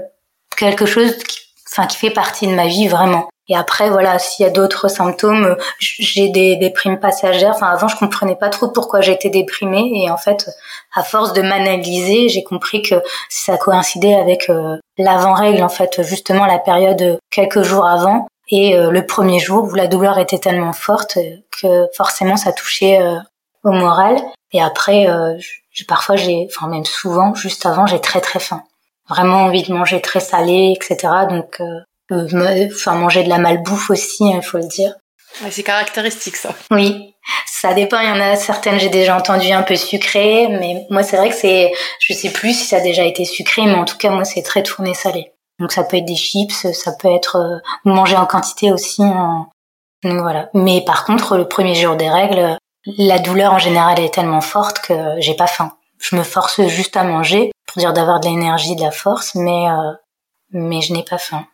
quelque 0.55 0.85
chose 0.85 1.17
qui, 1.17 1.39
enfin, 1.71 1.87
qui 1.87 1.97
fait 1.97 2.09
partie 2.09 2.47
de 2.47 2.55
ma 2.55 2.67
vie 2.67 2.87
vraiment. 2.87 3.29
Et 3.49 3.57
après, 3.57 3.89
voilà, 3.89 4.19
s'il 4.19 4.45
y 4.45 4.49
a 4.49 4.51
d'autres 4.51 4.87
symptômes, 4.87 5.57
j'ai 5.79 6.29
des 6.29 6.55
déprimes 6.55 6.99
passagères. 6.99 7.51
Enfin, 7.55 7.67
avant, 7.67 7.89
je 7.89 7.97
comprenais 7.97 8.37
pas 8.37 8.49
trop 8.49 8.69
pourquoi 8.69 9.01
j'étais 9.01 9.29
déprimée. 9.29 9.91
Et 9.95 10.09
en 10.09 10.15
fait, 10.15 10.49
à 10.93 11.03
force 11.03 11.33
de 11.33 11.41
m'analyser, 11.41 12.29
j'ai 12.29 12.43
compris 12.43 12.81
que 12.81 12.95
ça 13.29 13.57
coïncidait 13.57 14.15
avec 14.15 14.49
euh, 14.49 14.77
l'avant-règle, 14.97 15.61
en 15.61 15.69
fait, 15.69 16.01
justement 16.03 16.45
la 16.45 16.59
période 16.59 17.19
quelques 17.31 17.63
jours 17.63 17.85
avant. 17.85 18.27
Et 18.49 18.77
euh, 18.77 18.91
le 18.91 19.05
premier 19.05 19.39
jour 19.39 19.65
où 19.65 19.75
la 19.75 19.87
douleur 19.87 20.19
était 20.19 20.39
tellement 20.39 20.73
forte 20.73 21.17
que 21.61 21.87
forcément, 21.97 22.37
ça 22.37 22.53
touchait 22.53 23.01
euh, 23.01 23.17
au 23.65 23.71
moral. 23.71 24.21
Et 24.53 24.61
après, 24.61 25.07
parfois, 25.87 26.15
j'ai, 26.15 26.47
enfin, 26.47 26.67
même 26.67 26.85
souvent, 26.85 27.33
juste 27.33 27.65
avant, 27.65 27.87
j'ai 27.87 27.99
très 27.99 28.21
très 28.21 28.39
faim 28.39 28.63
vraiment 29.13 29.43
envie 29.43 29.63
de 29.63 29.73
manger 29.73 30.01
très 30.01 30.19
salé, 30.19 30.73
etc. 30.75 31.13
Donc, 31.29 31.59
euh, 31.59 31.81
euh 32.11 32.67
enfin 32.73 32.95
manger 32.95 33.23
de 33.23 33.29
la 33.29 33.37
malbouffe 33.37 33.89
aussi, 33.89 34.25
il 34.25 34.35
hein, 34.35 34.41
faut 34.41 34.57
le 34.57 34.67
dire. 34.67 34.93
c'est 35.49 35.63
caractéristique 35.63 36.35
ça. 36.35 36.53
Oui, 36.71 37.15
ça 37.45 37.73
dépend. 37.73 37.99
Il 37.99 38.09
y 38.09 38.11
en 38.11 38.19
a 38.19 38.35
certaines, 38.35 38.79
j'ai 38.79 38.89
déjà 38.89 39.15
entendu 39.15 39.51
un 39.51 39.63
peu 39.63 39.75
sucré, 39.75 40.47
mais 40.49 40.85
moi 40.89 41.03
c'est 41.03 41.17
vrai 41.17 41.29
que 41.29 41.35
c'est, 41.35 41.71
je 41.99 42.13
sais 42.13 42.31
plus 42.31 42.53
si 42.53 42.65
ça 42.65 42.77
a 42.77 42.81
déjà 42.81 43.03
été 43.03 43.25
sucré, 43.25 43.63
mais 43.65 43.75
en 43.75 43.85
tout 43.85 43.97
cas 43.97 44.09
moi 44.09 44.25
c'est 44.25 44.43
très 44.43 44.63
tourné 44.63 44.93
salé. 44.93 45.31
Donc 45.59 45.71
ça 45.71 45.83
peut 45.83 45.97
être 45.97 46.05
des 46.05 46.15
chips, 46.15 46.67
ça 46.73 46.91
peut 46.99 47.13
être 47.13 47.37
euh, 47.37 47.59
manger 47.85 48.17
en 48.17 48.25
quantité 48.25 48.71
aussi. 48.71 49.01
Donc 49.01 50.21
voilà. 50.21 50.49
Mais 50.53 50.83
par 50.85 51.05
contre, 51.05 51.37
le 51.37 51.47
premier 51.47 51.75
jour 51.75 51.95
des 51.95 52.09
règles, 52.09 52.57
la 52.97 53.19
douleur 53.19 53.53
en 53.53 53.59
général 53.59 53.99
est 53.99 54.13
tellement 54.13 54.41
forte 54.41 54.79
que 54.79 54.93
j'ai 55.19 55.35
pas 55.35 55.47
faim 55.47 55.71
je 56.03 56.15
me 56.17 56.23
force 56.23 56.61
juste 56.67 56.97
à 56.97 57.03
manger 57.03 57.51
pour 57.65 57.79
dire 57.79 57.93
d'avoir 57.93 58.19
de 58.19 58.27
l'énergie, 58.27 58.75
de 58.75 58.81
la 58.81 58.91
force, 58.91 59.35
mais 59.35 59.69
euh, 59.69 59.93
mais 60.51 60.81
je 60.81 60.93
n'ai 60.93 61.03
pas 61.03 61.17
faim. 61.17 61.47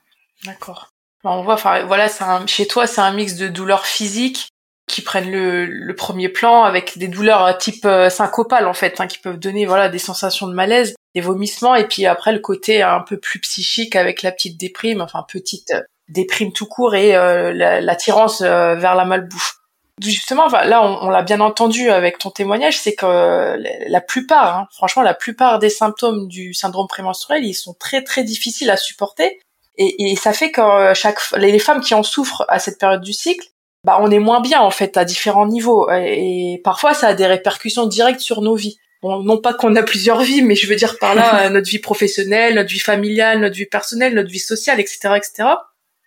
D'accord. 0.43 0.89
On 1.23 1.43
voit, 1.43 1.53
enfin 1.53 1.85
voilà, 1.85 2.09
c'est 2.09 2.25
chez 2.47 2.67
toi 2.67 2.87
c'est 2.87 3.01
un 3.01 3.13
mix 3.13 3.35
de 3.35 3.47
douleurs 3.47 3.85
physiques 3.85 4.49
qui 4.87 5.01
prennent 5.01 5.29
le, 5.29 5.65
le 5.65 5.95
premier 5.95 6.29
plan 6.29 6.63
avec 6.63 6.97
des 6.97 7.07
douleurs 7.07 7.45
euh, 7.45 7.53
type 7.53 7.85
euh, 7.85 8.09
syncopale 8.09 8.67
en 8.67 8.73
fait, 8.73 8.99
hein, 8.99 9.07
qui 9.07 9.19
peuvent 9.19 9.37
donner 9.37 9.67
voilà 9.67 9.87
des 9.87 9.99
sensations 9.99 10.47
de 10.47 10.53
malaise, 10.53 10.95
des 11.13 11.21
vomissements 11.21 11.75
et 11.75 11.87
puis 11.87 12.07
après 12.07 12.33
le 12.33 12.39
côté 12.39 12.81
un 12.81 13.01
peu 13.01 13.19
plus 13.19 13.39
psychique 13.41 13.95
avec 13.95 14.23
la 14.23 14.31
petite 14.31 14.59
déprime, 14.59 15.01
enfin 15.01 15.23
petite 15.31 15.73
déprime 16.07 16.51
tout 16.53 16.65
court 16.65 16.95
et 16.95 17.11
l'attirance 17.53 18.41
vers 18.41 18.95
la 18.95 19.05
malbouffe 19.05 19.58
justement, 20.01 20.47
là, 20.47 20.83
on, 20.83 21.09
l'a 21.09 21.23
bien 21.23 21.39
entendu 21.39 21.89
avec 21.89 22.17
ton 22.17 22.29
témoignage, 22.29 22.79
c'est 22.79 22.95
que 22.95 23.57
la 23.89 24.01
plupart, 24.01 24.57
hein, 24.57 24.67
franchement, 24.71 25.01
la 25.01 25.13
plupart 25.13 25.59
des 25.59 25.69
symptômes 25.69 26.27
du 26.27 26.53
syndrome 26.53 26.87
prémenstruel, 26.87 27.45
ils 27.45 27.53
sont 27.53 27.75
très 27.79 28.03
très 28.03 28.23
difficiles 28.23 28.69
à 28.69 28.77
supporter, 28.77 29.39
et, 29.77 30.15
ça 30.17 30.33
fait 30.33 30.51
que 30.51 30.59
euh, 30.59 30.93
chaque 30.93 31.19
les 31.37 31.57
femmes 31.57 31.79
qui 31.79 31.93
en 31.93 32.03
souffrent 32.03 32.45
à 32.49 32.59
cette 32.59 32.77
période 32.77 33.01
du 33.01 33.13
cycle, 33.13 33.47
bah, 33.85 33.97
on 34.01 34.11
est 34.11 34.19
moins 34.19 34.41
bien 34.41 34.59
en 34.59 34.71
fait 34.71 34.97
à 34.97 35.05
différents 35.05 35.47
niveaux, 35.47 35.89
et, 35.91 36.59
parfois 36.63 36.93
ça 36.93 37.07
a 37.07 37.13
des 37.13 37.25
répercussions 37.25 37.87
directes 37.87 38.19
sur 38.19 38.41
nos 38.41 38.55
vies. 38.55 38.77
Bon, 39.01 39.23
non 39.23 39.37
pas 39.37 39.53
qu'on 39.53 39.77
a 39.77 39.83
plusieurs 39.83 40.19
vies, 40.19 40.41
mais 40.41 40.55
je 40.55 40.67
veux 40.67 40.75
dire 40.75 40.99
par 40.99 41.15
là 41.15 41.43
euh, 41.45 41.49
notre 41.49 41.69
vie 41.69 41.79
professionnelle, 41.79 42.55
notre 42.55 42.69
vie 42.69 42.79
familiale, 42.79 43.39
notre 43.39 43.55
vie 43.55 43.65
personnelle, 43.65 44.13
notre 44.13 44.29
vie 44.29 44.39
sociale, 44.39 44.79
etc., 44.79 45.15
etc. 45.15 45.49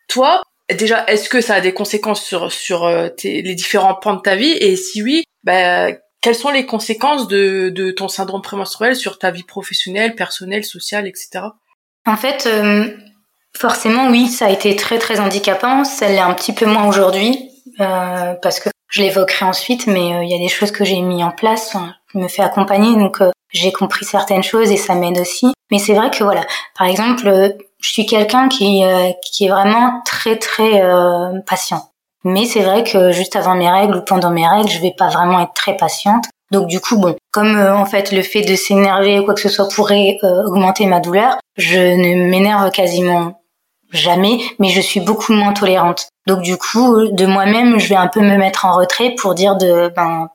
Toi, 0.08 0.42
déjà, 0.71 1.04
est-ce 1.07 1.28
que 1.28 1.40
ça 1.40 1.54
a 1.54 1.61
des 1.61 1.75
conséquences 1.75 2.23
sur 2.23 2.52
sur 2.52 2.85
euh, 2.85 3.09
les 3.25 3.54
différents 3.54 3.95
pans 3.95 4.14
de 4.14 4.21
ta 4.21 4.37
vie? 4.37 4.52
Et 4.61 4.76
si 4.76 5.02
oui, 5.02 5.25
bah, 5.45 5.92
quelles 6.21 6.35
sont 6.35 6.50
les 6.50 6.66
conséquences 6.66 7.28
de, 7.28 7.71
de 7.71 7.90
ton 7.90 8.09
syndrome 8.09 8.42
prémenstruel 8.42 8.97
sur 8.97 9.19
ta 9.19 9.31
vie 9.31 9.42
professionnelle, 9.42 10.14
personnelle, 10.14 10.64
sociale, 10.64 11.07
etc. 11.07 11.47
En 12.07 12.16
fait, 12.16 12.47
euh, 12.47 12.88
forcément, 13.57 14.09
oui, 14.09 14.28
ça 14.28 14.47
a 14.47 14.50
été 14.50 14.76
très 14.76 14.99
très 14.99 15.21
handicapant. 15.21 15.85
Ça 15.85 16.09
l'est 16.09 16.19
un 16.19 16.35
petit 16.35 16.52
peu 16.52 16.66
moins 16.66 16.87
aujourd'hui 16.87 17.50
euh, 17.81 18.35
parce 18.40 18.61
que 18.61 18.69
je 18.88 19.02
l'évoquerai 19.02 19.47
ensuite, 19.47 19.87
mais 19.87 20.25
il 20.25 20.31
y 20.31 20.35
a 20.35 20.38
des 20.38 20.49
choses 20.49 20.71
que 20.71 20.85
j'ai 20.85 21.00
mis 21.00 21.25
en 21.25 21.31
place. 21.31 21.76
je 22.12 22.19
me 22.19 22.28
fais 22.28 22.42
accompagner, 22.42 22.95
donc 22.95 23.19
j'ai 23.50 23.73
compris 23.73 24.04
certaines 24.04 24.42
choses 24.42 24.71
et 24.71 24.76
ça 24.76 24.95
m'aide 24.95 25.19
aussi. 25.19 25.52
Mais 25.71 25.78
c'est 25.78 25.95
vrai 25.95 26.11
que 26.11 26.23
voilà, 26.23 26.45
par 26.76 26.87
exemple, 26.87 27.57
je 27.83 27.91
suis 27.91 28.07
quelqu'un 28.07 28.49
qui 28.49 28.83
qui 29.23 29.47
est 29.47 29.51
vraiment 29.51 30.01
très 30.05 30.37
très 30.37 30.83
patient. 31.47 31.93
Mais 32.25 32.45
c'est 32.45 32.62
vrai 32.62 32.85
que 32.85 33.11
juste 33.11 33.37
avant 33.37 33.55
mes 33.55 33.71
règles 33.71 33.97
ou 33.97 34.03
pendant 34.03 34.31
mes 34.31 34.47
règles, 34.47 34.69
je 34.69 34.81
vais 34.81 34.95
pas 34.97 35.09
vraiment 35.09 35.41
être 35.41 35.55
très 35.55 35.77
patiente. 35.77 36.25
Donc 36.53 36.67
du 36.67 36.81
coup, 36.81 36.99
bon, 36.99 37.17
comme 37.33 37.57
euh, 37.57 37.75
en 37.75 37.87
fait 37.87 38.12
le 38.12 38.23
fait 38.23 38.43
de 38.43 38.55
s'énerver 38.55 39.19
ou 39.19 39.25
quoi 39.25 39.35
que 39.35 39.41
ce 39.41 39.49
soit 39.49 39.69
pourrait 39.69 40.19
euh, 40.23 40.47
augmenter 40.47 40.87
ma 40.87 41.01
douleur, 41.01 41.39
je 41.57 41.79
ne 41.79 42.29
m'énerve 42.29 42.71
quasiment 42.71 43.41
jamais, 43.91 44.39
mais 44.59 44.69
je 44.69 44.81
suis 44.81 45.01
beaucoup 45.01 45.33
moins 45.33 45.55
tolérante. 45.55 46.09
Donc 46.27 46.43
du 46.43 46.59
coup, 46.59 47.09
de 47.09 47.27
moi-même, 47.27 47.79
je 47.79 47.89
vais 47.89 47.97
un 47.97 48.07
peu 48.07 48.21
me 48.21 48.37
mettre 48.37 48.67
en 48.67 48.77
retrait 48.77 49.15
pour 49.17 49.35
dire 49.35 49.57
de 49.57 49.91
ben 49.97 50.29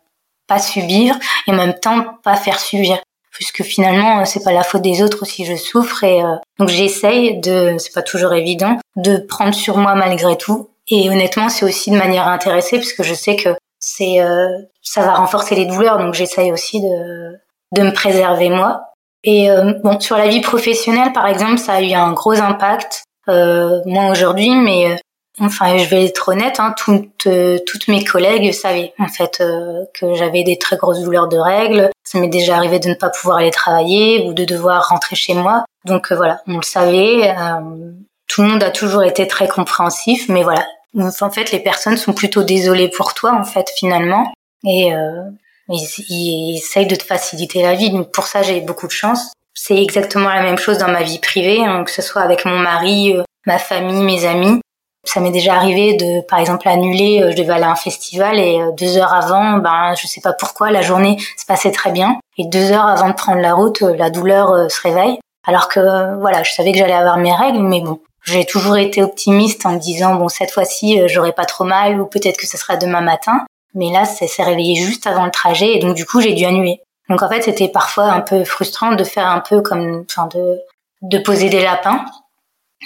pas 0.47 0.59
subir 0.59 1.15
et 1.45 1.51
en 1.51 1.55
même 1.55 1.75
temps 1.79 2.03
pas 2.23 2.35
faire 2.35 2.59
subir 2.59 2.97
puisque 3.37 3.63
finalement 3.63 4.25
c'est 4.25 4.43
pas 4.43 4.51
la 4.51 4.63
faute 4.63 4.81
des 4.81 5.01
autres 5.01 5.25
si 5.25 5.45
je 5.45 5.55
souffre 5.55 6.03
et 6.03 6.23
euh, 6.23 6.35
donc 6.59 6.69
j'essaye 6.69 7.39
de 7.39 7.75
c'est 7.77 7.93
pas 7.93 8.01
toujours 8.01 8.33
évident 8.33 8.77
de 8.95 9.17
prendre 9.17 9.53
sur 9.53 9.77
moi 9.77 9.95
malgré 9.95 10.35
tout 10.37 10.69
et 10.89 11.09
honnêtement, 11.09 11.49
c'est 11.49 11.65
aussi 11.65 11.91
de 11.91 11.97
manière 11.97 12.27
intéressée 12.27 12.77
puisque 12.77 13.03
je 13.03 13.13
sais 13.13 13.35
que 13.35 13.49
c'est 13.79 14.21
euh, 14.21 14.47
ça 14.81 15.01
va 15.01 15.15
renforcer 15.15 15.55
les 15.55 15.65
douleurs, 15.65 15.97
donc 15.97 16.13
j'essaye 16.13 16.51
aussi 16.51 16.81
de 16.81 17.37
de 17.73 17.81
me 17.81 17.91
préserver 17.91 18.49
moi. 18.49 18.93
Et 19.23 19.51
euh, 19.51 19.73
bon, 19.83 19.99
sur 19.99 20.15
la 20.15 20.27
vie 20.27 20.39
professionnelle, 20.39 21.11
par 21.11 21.27
exemple, 21.27 21.57
ça 21.57 21.73
a 21.73 21.81
eu 21.81 21.93
un 21.93 22.13
gros 22.13 22.39
impact. 22.39 23.03
Euh, 23.27 23.81
moi 23.85 24.09
aujourd'hui, 24.09 24.55
mais 24.55 24.91
euh, 24.91 24.95
enfin, 25.39 25.77
je 25.77 25.85
vais 25.89 26.05
être 26.05 26.29
honnête, 26.29 26.59
hein, 26.59 26.73
toutes 26.77 27.27
toutes 27.65 27.87
mes 27.87 28.03
collègues 28.03 28.51
savaient 28.53 28.93
en 28.99 29.07
fait 29.07 29.43
que 29.93 30.13
j'avais 30.15 30.43
des 30.43 30.57
très 30.57 30.77
grosses 30.77 31.01
douleurs 31.01 31.27
de 31.27 31.37
règles. 31.37 31.89
Ça 32.03 32.19
m'est 32.19 32.27
déjà 32.27 32.55
arrivé 32.57 32.79
de 32.79 32.89
ne 32.89 32.95
pas 32.95 33.09
pouvoir 33.09 33.37
aller 33.37 33.51
travailler 33.51 34.27
ou 34.27 34.33
de 34.33 34.45
devoir 34.45 34.89
rentrer 34.89 35.15
chez 35.15 35.33
moi. 35.33 35.65
Donc 35.85 36.11
voilà, 36.11 36.41
on 36.47 36.57
le 36.57 36.63
savait. 36.63 37.35
tout 38.27 38.41
le 38.41 38.49
monde 38.49 38.63
a 38.63 38.71
toujours 38.71 39.03
été 39.03 39.27
très 39.27 39.47
compréhensif, 39.47 40.27
mais 40.29 40.43
voilà, 40.43 40.65
en 40.95 41.31
fait, 41.31 41.51
les 41.51 41.59
personnes 41.59 41.97
sont 41.97 42.13
plutôt 42.13 42.43
désolées 42.43 42.89
pour 42.89 43.13
toi, 43.13 43.33
en 43.33 43.43
fait, 43.43 43.69
finalement, 43.75 44.31
et 44.65 44.93
euh, 44.93 45.23
ils, 45.69 46.55
essayent 46.57 46.87
de 46.87 46.95
te 46.95 47.03
faciliter 47.03 47.61
la 47.61 47.75
vie. 47.75 47.91
Donc 47.91 48.11
pour 48.11 48.27
ça, 48.27 48.41
j'ai 48.41 48.61
beaucoup 48.61 48.87
de 48.87 48.91
chance. 48.91 49.33
C'est 49.53 49.81
exactement 49.81 50.29
la 50.29 50.41
même 50.41 50.57
chose 50.57 50.77
dans 50.77 50.87
ma 50.87 51.03
vie 51.03 51.19
privée, 51.19 51.63
hein, 51.63 51.83
que 51.83 51.91
ce 51.91 52.01
soit 52.01 52.21
avec 52.21 52.45
mon 52.45 52.57
mari, 52.57 53.15
euh, 53.15 53.23
ma 53.45 53.57
famille, 53.57 54.03
mes 54.03 54.25
amis. 54.25 54.59
Ça 55.07 55.19
m'est 55.19 55.31
déjà 55.31 55.55
arrivé 55.55 55.95
de, 55.95 56.21
par 56.27 56.39
exemple, 56.39 56.67
annuler. 56.67 57.21
Euh, 57.21 57.31
je 57.31 57.37
devais 57.37 57.53
aller 57.53 57.63
à 57.63 57.71
un 57.71 57.75
festival 57.75 58.39
et 58.39 58.59
euh, 58.61 58.71
deux 58.71 58.97
heures 58.97 59.13
avant, 59.13 59.57
ben, 59.57 59.93
je 59.99 60.07
sais 60.07 60.21
pas 60.21 60.33
pourquoi, 60.33 60.69
la 60.69 60.81
journée 60.81 61.17
se 61.37 61.45
passait 61.45 61.71
très 61.71 61.91
bien. 61.91 62.19
Et 62.37 62.45
deux 62.45 62.71
heures 62.71 62.87
avant 62.87 63.09
de 63.09 63.13
prendre 63.13 63.41
la 63.41 63.53
route, 63.53 63.81
la 63.81 64.09
douleur 64.09 64.69
se 64.69 64.81
réveille. 64.81 65.19
Alors 65.47 65.69
que, 65.69 66.19
voilà, 66.19 66.43
je 66.43 66.51
savais 66.51 66.71
que 66.71 66.77
j'allais 66.77 66.93
avoir 66.93 67.17
mes 67.17 67.33
règles, 67.33 67.59
mais 67.59 67.81
bon, 67.81 67.99
j'ai 68.27 68.45
toujours 68.45 68.75
été 68.75 69.01
optimiste 69.01 69.65
en 69.65 69.71
me 69.71 69.79
disant 69.79 70.15
bon 70.15 70.27
cette 70.27 70.51
fois-ci 70.51 70.99
euh, 70.99 71.07
j'aurai 71.07 71.31
pas 71.31 71.45
trop 71.45 71.63
mal 71.63 72.01
ou 72.01 72.05
peut-être 72.05 72.37
que 72.37 72.45
ce 72.45 72.57
sera 72.57 72.75
demain 72.75 73.01
matin. 73.01 73.45
Mais 73.73 73.89
là, 73.91 74.05
ça 74.05 74.27
s'est 74.27 74.43
réveillé 74.43 74.75
juste 74.75 75.07
avant 75.07 75.25
le 75.25 75.31
trajet 75.31 75.75
et 75.75 75.79
donc 75.79 75.95
du 75.95 76.05
coup 76.05 76.19
j'ai 76.19 76.33
dû 76.33 76.43
annuler. 76.43 76.81
Donc 77.09 77.23
en 77.23 77.29
fait 77.29 77.43
c'était 77.43 77.69
parfois 77.69 78.05
un 78.05 78.19
peu 78.19 78.43
frustrant 78.43 78.93
de 78.93 79.03
faire 79.05 79.27
un 79.27 79.39
peu 79.39 79.61
comme, 79.61 80.03
enfin 80.09 80.27
de 80.27 80.59
de 81.03 81.19
poser 81.19 81.49
des 81.49 81.61
lapins. 81.61 82.03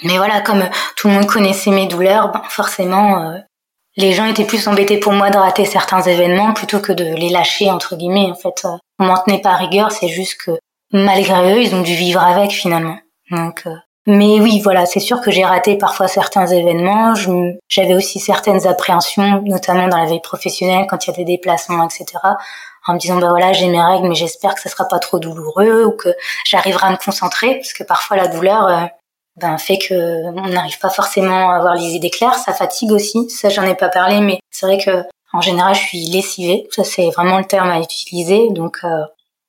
Mais 0.04 0.16
voilà, 0.16 0.40
comme 0.40 0.68
tout 0.96 1.08
le 1.08 1.14
monde 1.14 1.26
connaissait 1.26 1.70
mes 1.70 1.86
douleurs, 1.86 2.30
ben 2.32 2.42
forcément 2.48 3.30
euh, 3.30 3.38
les 3.96 4.12
gens 4.12 4.26
étaient 4.26 4.44
plus 4.44 4.66
embêtés 4.68 4.98
pour 4.98 5.12
moi 5.12 5.30
de 5.30 5.36
rater 5.36 5.64
certains 5.64 6.02
événements 6.02 6.54
plutôt 6.54 6.80
que 6.80 6.92
de 6.92 7.04
les 7.04 7.28
lâcher 7.28 7.70
entre 7.70 7.96
guillemets. 7.96 8.30
En 8.30 8.34
fait, 8.34 8.64
euh, 8.64 8.76
on 8.98 9.04
m'en 9.04 9.18
tenait 9.18 9.40
pas 9.40 9.54
rigueur, 9.54 9.92
c'est 9.92 10.08
juste 10.08 10.40
que 10.42 10.52
malgré 10.92 11.54
eux, 11.54 11.62
ils 11.62 11.74
ont 11.74 11.82
dû 11.82 11.94
vivre 11.94 12.22
avec 12.22 12.50
finalement. 12.52 12.98
Donc 13.30 13.66
mais 14.06 14.40
oui, 14.40 14.60
voilà, 14.60 14.84
c'est 14.84 15.00
sûr 15.00 15.20
que 15.20 15.30
j'ai 15.30 15.44
raté 15.44 15.78
parfois 15.78 16.08
certains 16.08 16.46
événements. 16.46 17.14
J'avais 17.68 17.94
aussi 17.94 18.18
certaines 18.18 18.66
appréhensions, 18.66 19.42
notamment 19.42 19.86
dans 19.86 19.98
la 19.98 20.06
vie 20.06 20.20
professionnelle, 20.20 20.86
quand 20.90 21.06
il 21.06 21.10
y 21.10 21.12
a 21.12 21.16
des 21.16 21.24
déplacements, 21.24 21.84
etc. 21.84 22.06
En 22.88 22.94
me 22.94 22.98
disant, 22.98 23.18
bah 23.18 23.28
voilà, 23.28 23.52
j'ai 23.52 23.68
mes 23.68 23.80
règles, 23.80 24.08
mais 24.08 24.16
j'espère 24.16 24.56
que 24.56 24.60
ça 24.60 24.68
sera 24.68 24.88
pas 24.88 24.98
trop 24.98 25.20
douloureux 25.20 25.84
ou 25.84 25.92
que 25.92 26.08
j'arriverai 26.44 26.88
à 26.88 26.90
me 26.90 26.96
concentrer, 26.96 27.54
parce 27.54 27.72
que 27.72 27.84
parfois 27.84 28.16
la 28.16 28.26
douleur 28.26 28.66
euh, 28.66 28.86
ben, 29.36 29.56
fait 29.58 29.78
que 29.78 30.26
on 30.26 30.48
n'arrive 30.48 30.78
pas 30.78 30.90
forcément 30.90 31.50
à 31.50 31.56
avoir 31.56 31.74
les 31.74 31.94
idées 31.94 32.10
claires. 32.10 32.34
Ça 32.34 32.52
fatigue 32.52 32.92
aussi. 32.92 33.30
Ça, 33.30 33.48
j'en 33.48 33.64
ai 33.64 33.74
pas 33.74 33.88
parlé, 33.88 34.20
mais 34.20 34.38
c'est 34.50 34.66
vrai 34.66 34.78
que 34.78 35.04
en 35.32 35.40
général, 35.40 35.74
je 35.74 35.80
suis 35.80 36.04
lessivée. 36.06 36.66
Ça, 36.70 36.84
c'est 36.84 37.10
vraiment 37.10 37.38
le 37.38 37.44
terme 37.44 37.70
à 37.70 37.80
utiliser. 37.80 38.48
Donc, 38.50 38.78
euh, 38.84 39.02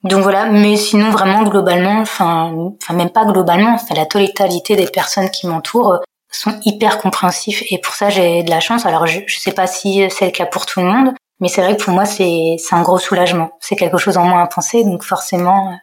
donc 0.04 0.22
voilà, 0.22 0.46
mais 0.46 0.76
sinon 0.76 1.12
vraiment 1.12 1.44
globalement, 1.44 2.02
enfin, 2.02 2.54
enfin 2.82 2.94
même 2.94 3.10
pas 3.10 3.24
globalement, 3.26 3.78
la 3.96 4.06
totalité 4.06 4.76
des 4.76 4.88
personnes 4.88 5.30
qui 5.30 5.48
m'entourent 5.48 6.02
sont 6.30 6.60
hyper 6.66 6.98
compréhensifs 6.98 7.64
et 7.70 7.78
pour 7.78 7.94
ça 7.94 8.10
j'ai 8.10 8.44
de 8.44 8.50
la 8.50 8.60
chance. 8.60 8.86
Alors 8.86 9.08
je, 9.08 9.22
je 9.28 9.40
sais 9.40 9.54
pas 9.54 9.66
si 9.66 10.04
c'est 10.10 10.26
le 10.26 10.32
cas 10.32 10.46
pour 10.46 10.66
tout 10.66 10.82
le 10.82 10.88
monde, 10.88 11.14
mais 11.40 11.48
c'est 11.48 11.62
vrai 11.62 11.78
que 11.78 11.84
pour 11.84 11.94
moi 11.94 12.04
c'est 12.04 12.56
c'est 12.58 12.76
un 12.76 12.82
gros 12.82 12.98
soulagement. 12.98 13.52
C'est 13.62 13.78
quelque 13.78 13.98
chose 13.98 14.18
en 14.18 14.26
moins 14.26 14.44
à 14.44 14.48
penser, 14.48 14.84
donc 14.84 15.04
forcément 15.04 15.78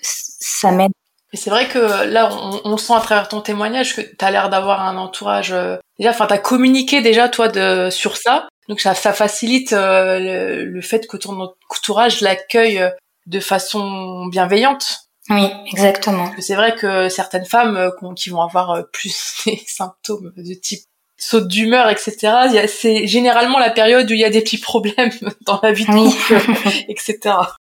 ça 0.00 0.70
m'aide. 0.70 0.92
Et 1.32 1.36
c'est 1.36 1.50
vrai 1.50 1.68
que 1.68 2.06
là, 2.06 2.30
on, 2.32 2.60
on, 2.64 2.76
sent 2.76 2.94
à 2.94 3.00
travers 3.00 3.28
ton 3.28 3.40
témoignage 3.40 3.94
que 3.94 4.00
tu 4.00 4.24
as 4.24 4.30
l'air 4.30 4.48
d'avoir 4.48 4.82
un 4.82 4.96
entourage. 4.96 5.52
Euh, 5.52 5.76
déjà, 5.98 6.10
enfin, 6.10 6.26
t'as 6.26 6.38
communiqué 6.38 7.02
déjà 7.02 7.28
toi 7.28 7.48
de 7.48 7.90
sur 7.90 8.16
ça, 8.16 8.48
donc 8.68 8.80
ça, 8.80 8.94
ça 8.94 9.12
facilite 9.12 9.72
euh, 9.72 10.18
le, 10.18 10.64
le, 10.64 10.80
fait 10.80 11.06
que 11.06 11.16
ton 11.16 11.38
entourage 11.40 12.20
l'accueille 12.22 12.82
de 13.26 13.40
façon 13.40 14.26
bienveillante. 14.26 15.08
Oui, 15.30 15.46
exactement. 15.66 16.30
C'est 16.38 16.54
vrai 16.54 16.74
que 16.74 17.08
certaines 17.08 17.44
femmes 17.44 17.76
euh, 17.76 17.90
qui 18.16 18.30
vont 18.30 18.40
avoir 18.40 18.70
euh, 18.70 18.82
plus 18.92 19.42
des 19.46 19.60
symptômes 19.66 20.32
de 20.36 20.54
type 20.54 20.80
saute 21.20 21.48
d'humeur, 21.48 21.90
etc. 21.90 22.66
C'est 22.68 23.08
généralement 23.08 23.58
la 23.58 23.70
période 23.70 24.08
où 24.08 24.14
il 24.14 24.20
y 24.20 24.24
a 24.24 24.30
des 24.30 24.40
petits 24.40 24.58
problèmes 24.58 25.10
dans 25.46 25.58
la 25.62 25.72
vie 25.72 25.84
de 25.84 25.90
couple, 25.90 26.68
etc. 26.88 27.18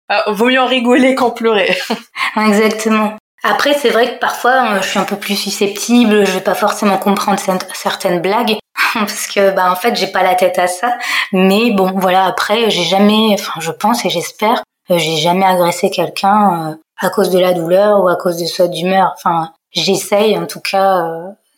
Ah, 0.10 0.24
vaut 0.28 0.48
mieux 0.48 0.60
en 0.60 0.66
rigoler 0.66 1.16
qu'en 1.16 1.30
pleurer. 1.30 1.78
Exactement. 2.36 3.16
Après, 3.46 3.74
c'est 3.74 3.90
vrai 3.90 4.14
que 4.14 4.20
parfois, 4.20 4.76
euh, 4.76 4.82
je 4.82 4.88
suis 4.88 5.00
un 5.00 5.04
peu 5.04 5.18
plus 5.18 5.36
susceptible, 5.36 6.26
je 6.26 6.32
vais 6.32 6.42
pas 6.42 6.56
forcément 6.56 6.98
comprendre 6.98 7.40
certaines 7.74 8.22
blagues, 8.22 8.58
parce 8.94 9.28
que, 9.28 9.52
bah, 9.52 9.70
en 9.70 9.76
fait, 9.76 9.96
j'ai 9.96 10.08
pas 10.08 10.24
la 10.24 10.36
tête 10.36 10.58
à 10.58 10.68
ça. 10.68 10.98
Mais 11.34 11.72
bon, 11.72 11.92
voilà, 11.98 12.26
après, 12.26 12.70
j'ai 12.70 12.84
jamais, 12.84 13.34
enfin, 13.34 13.60
je 13.60 13.72
pense 13.72 14.06
et 14.06 14.10
j'espère 14.10 14.64
euh, 14.92 14.98
j'ai 14.98 15.18
jamais 15.18 15.46
agressé 15.46 15.90
quelqu'un 15.90 16.72
euh, 16.72 16.76
à 17.00 17.10
cause 17.10 17.30
de 17.30 17.40
la 17.40 17.54
douleur 17.54 18.04
ou 18.04 18.08
à 18.08 18.16
cause 18.16 18.38
de 18.38 18.46
sa 18.46 18.68
d'humeur. 18.68 19.14
Enfin, 19.16 19.52
j'essaye 19.72 20.38
en 20.38 20.46
tout 20.46 20.60
cas 20.62 21.02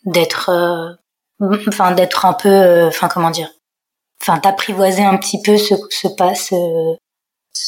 d'être, 0.04 0.96
enfin 1.68 1.92
d'être 1.92 2.24
un 2.24 2.32
peu, 2.32 2.86
enfin 2.86 3.08
comment 3.08 3.30
dire, 3.30 3.50
enfin 4.22 4.38
d'apprivoiser 4.38 5.04
un 5.04 5.16
petit 5.16 5.42
peu 5.42 5.56
ce 5.56 5.74
se 5.90 6.08
passe. 6.16 6.52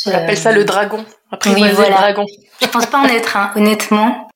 On 0.07 0.13
appelle 0.13 0.37
ça 0.37 0.53
le 0.53 0.65
dragon. 0.65 1.05
Apprivoiser 1.31 1.89
le 1.89 1.95
dragon. 1.95 2.25
je 2.61 2.67
pense 2.67 2.87
pas 2.87 2.99
en 2.99 3.05
être 3.05 3.37
un, 3.37 3.53
honnêtement, 3.57 4.29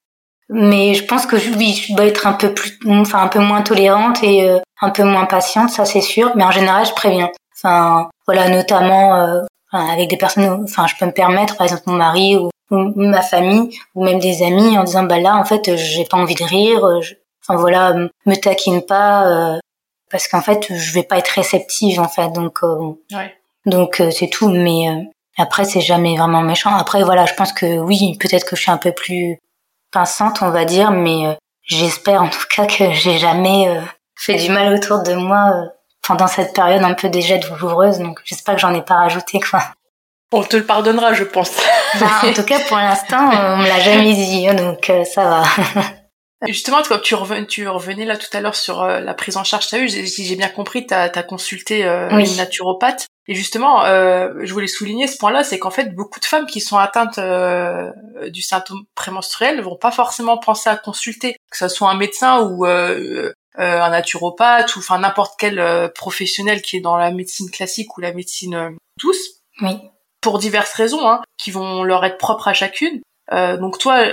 mais 0.48 0.94
je 0.94 1.04
pense 1.04 1.26
que 1.26 1.36
oui, 1.56 1.74
je 1.74 1.94
dois 1.94 2.06
être 2.06 2.26
un 2.26 2.34
peu 2.34 2.52
plus, 2.52 2.78
enfin 2.86 3.22
un 3.22 3.28
peu 3.28 3.38
moins 3.38 3.62
tolérante 3.62 4.22
et 4.22 4.46
un 4.80 4.90
peu 4.90 5.04
moins 5.04 5.24
patiente, 5.24 5.70
ça 5.70 5.84
c'est 5.84 6.02
sûr. 6.02 6.32
Mais 6.34 6.44
en 6.44 6.50
général, 6.50 6.84
je 6.84 6.92
préviens. 6.92 7.30
Enfin, 7.56 8.10
voilà, 8.26 8.48
notamment 8.50 9.42
avec 9.72 10.10
des 10.10 10.16
personnes, 10.16 10.64
enfin, 10.64 10.86
je 10.86 10.94
peux 10.98 11.06
me 11.06 11.12
permettre, 11.12 11.56
par 11.56 11.64
exemple, 11.64 11.84
mon 11.86 11.94
mari 11.96 12.36
ou, 12.36 12.50
ma 12.70 13.22
famille 13.22 13.78
ou 13.94 14.04
même 14.04 14.18
des 14.18 14.42
amis 14.42 14.78
en 14.78 14.84
disant, 14.84 15.04
bah 15.04 15.18
là, 15.18 15.36
en 15.36 15.44
fait, 15.44 15.76
j'ai 15.76 16.04
pas 16.04 16.16
envie 16.16 16.34
de 16.34 16.44
rire, 16.44 16.84
enfin 17.42 17.58
voilà, 17.58 17.94
me 18.26 18.34
taquine 18.34 18.82
pas, 18.82 19.26
euh, 19.26 19.58
parce 20.10 20.28
qu'en 20.28 20.40
fait, 20.42 20.74
je 20.74 20.92
vais 20.92 21.02
pas 21.02 21.18
être 21.18 21.28
réceptive, 21.28 22.00
en 22.00 22.08
fait, 22.08 22.30
donc, 22.32 22.58
euh, 22.62 22.94
ouais. 23.12 23.34
donc 23.66 24.00
euh, 24.00 24.10
c'est 24.10 24.28
tout, 24.28 24.48
mais 24.48 24.86
après, 25.38 25.64
c'est 25.64 25.80
jamais 25.80 26.16
vraiment 26.16 26.42
méchant. 26.42 26.74
Après, 26.76 27.02
voilà, 27.02 27.26
je 27.26 27.34
pense 27.34 27.52
que 27.52 27.78
oui, 27.78 28.16
peut-être 28.18 28.44
que 28.44 28.56
je 28.56 28.62
suis 28.62 28.70
un 28.70 28.78
peu 28.78 28.92
plus 28.92 29.38
pinçante, 29.90 30.42
on 30.42 30.50
va 30.50 30.64
dire, 30.64 30.90
mais 30.90 31.36
j'espère 31.64 32.22
en 32.22 32.28
tout 32.28 32.46
cas 32.54 32.66
que 32.66 32.92
j'ai 32.92 33.18
jamais 33.18 33.68
fait 34.16 34.34
du 34.34 34.50
mal 34.50 34.74
autour 34.74 35.02
de 35.02 35.14
moi 35.14 35.52
pendant 36.06 36.26
cette 36.26 36.54
période 36.54 36.82
un 36.82 36.94
peu 36.94 37.08
déjà 37.08 37.38
douloureuse. 37.38 37.98
Donc 37.98 38.20
j'espère 38.24 38.54
que 38.56 38.60
j'en 38.60 38.74
ai 38.74 38.82
pas 38.82 38.94
rajouté 38.94 39.40
quoi. 39.40 39.62
On 40.32 40.42
te 40.42 40.56
le 40.56 40.64
pardonnera, 40.64 41.12
je 41.12 41.24
pense. 41.24 41.50
Bah, 42.00 42.06
en 42.24 42.32
tout 42.32 42.42
cas, 42.44 42.58
pour 42.60 42.78
l'instant, 42.78 43.18
on 43.18 43.58
me 43.58 43.68
l'a 43.68 43.78
jamais 43.80 44.14
dit, 44.14 44.48
hein, 44.48 44.54
donc 44.54 44.88
euh, 44.88 45.04
ça 45.04 45.24
va. 45.24 45.42
Justement, 46.48 46.80
tu, 47.02 47.14
revenais, 47.14 47.46
tu 47.46 47.68
revenais 47.68 48.06
là 48.06 48.16
tout 48.16 48.34
à 48.34 48.40
l'heure 48.40 48.54
sur 48.54 48.80
euh, 48.80 49.00
la 49.00 49.12
prise 49.12 49.36
en 49.36 49.44
charge. 49.44 49.68
T'as 49.68 49.78
eu, 49.78 49.90
si 49.90 50.24
j'ai 50.24 50.34
bien 50.34 50.48
compris, 50.48 50.86
t'as 50.86 51.10
as 51.14 51.22
consulté 51.22 51.84
euh, 51.84 52.08
une 52.08 52.36
naturopathe. 52.36 53.08
Et 53.28 53.34
justement, 53.34 53.84
euh, 53.84 54.32
je 54.42 54.52
voulais 54.52 54.66
souligner 54.66 55.06
ce 55.06 55.16
point-là, 55.16 55.44
c'est 55.44 55.58
qu'en 55.58 55.70
fait, 55.70 55.94
beaucoup 55.94 56.18
de 56.18 56.24
femmes 56.24 56.46
qui 56.46 56.60
sont 56.60 56.76
atteintes 56.76 57.18
euh, 57.18 57.92
du 58.28 58.42
symptôme 58.42 58.82
prémenstruel 58.94 59.60
vont 59.60 59.76
pas 59.76 59.92
forcément 59.92 60.38
penser 60.38 60.68
à 60.68 60.76
consulter, 60.76 61.36
que 61.50 61.56
ce 61.56 61.68
soit 61.68 61.90
un 61.90 61.96
médecin 61.96 62.40
ou 62.40 62.66
euh, 62.66 63.32
un 63.56 63.90
naturopathe 63.90 64.74
ou 64.74 64.80
enfin 64.80 64.98
n'importe 64.98 65.34
quel 65.38 65.92
professionnel 65.94 66.62
qui 66.62 66.78
est 66.78 66.80
dans 66.80 66.96
la 66.96 67.12
médecine 67.12 67.50
classique 67.50 67.96
ou 67.96 68.00
la 68.00 68.12
médecine 68.12 68.76
douce. 68.98 69.42
Oui. 69.60 69.78
Pour 70.20 70.38
diverses 70.38 70.72
raisons, 70.72 71.08
hein, 71.08 71.20
qui 71.36 71.50
vont 71.50 71.84
leur 71.84 72.04
être 72.04 72.18
propres 72.18 72.48
à 72.48 72.54
chacune. 72.54 73.02
donc 73.30 73.78
toi, 73.78 74.04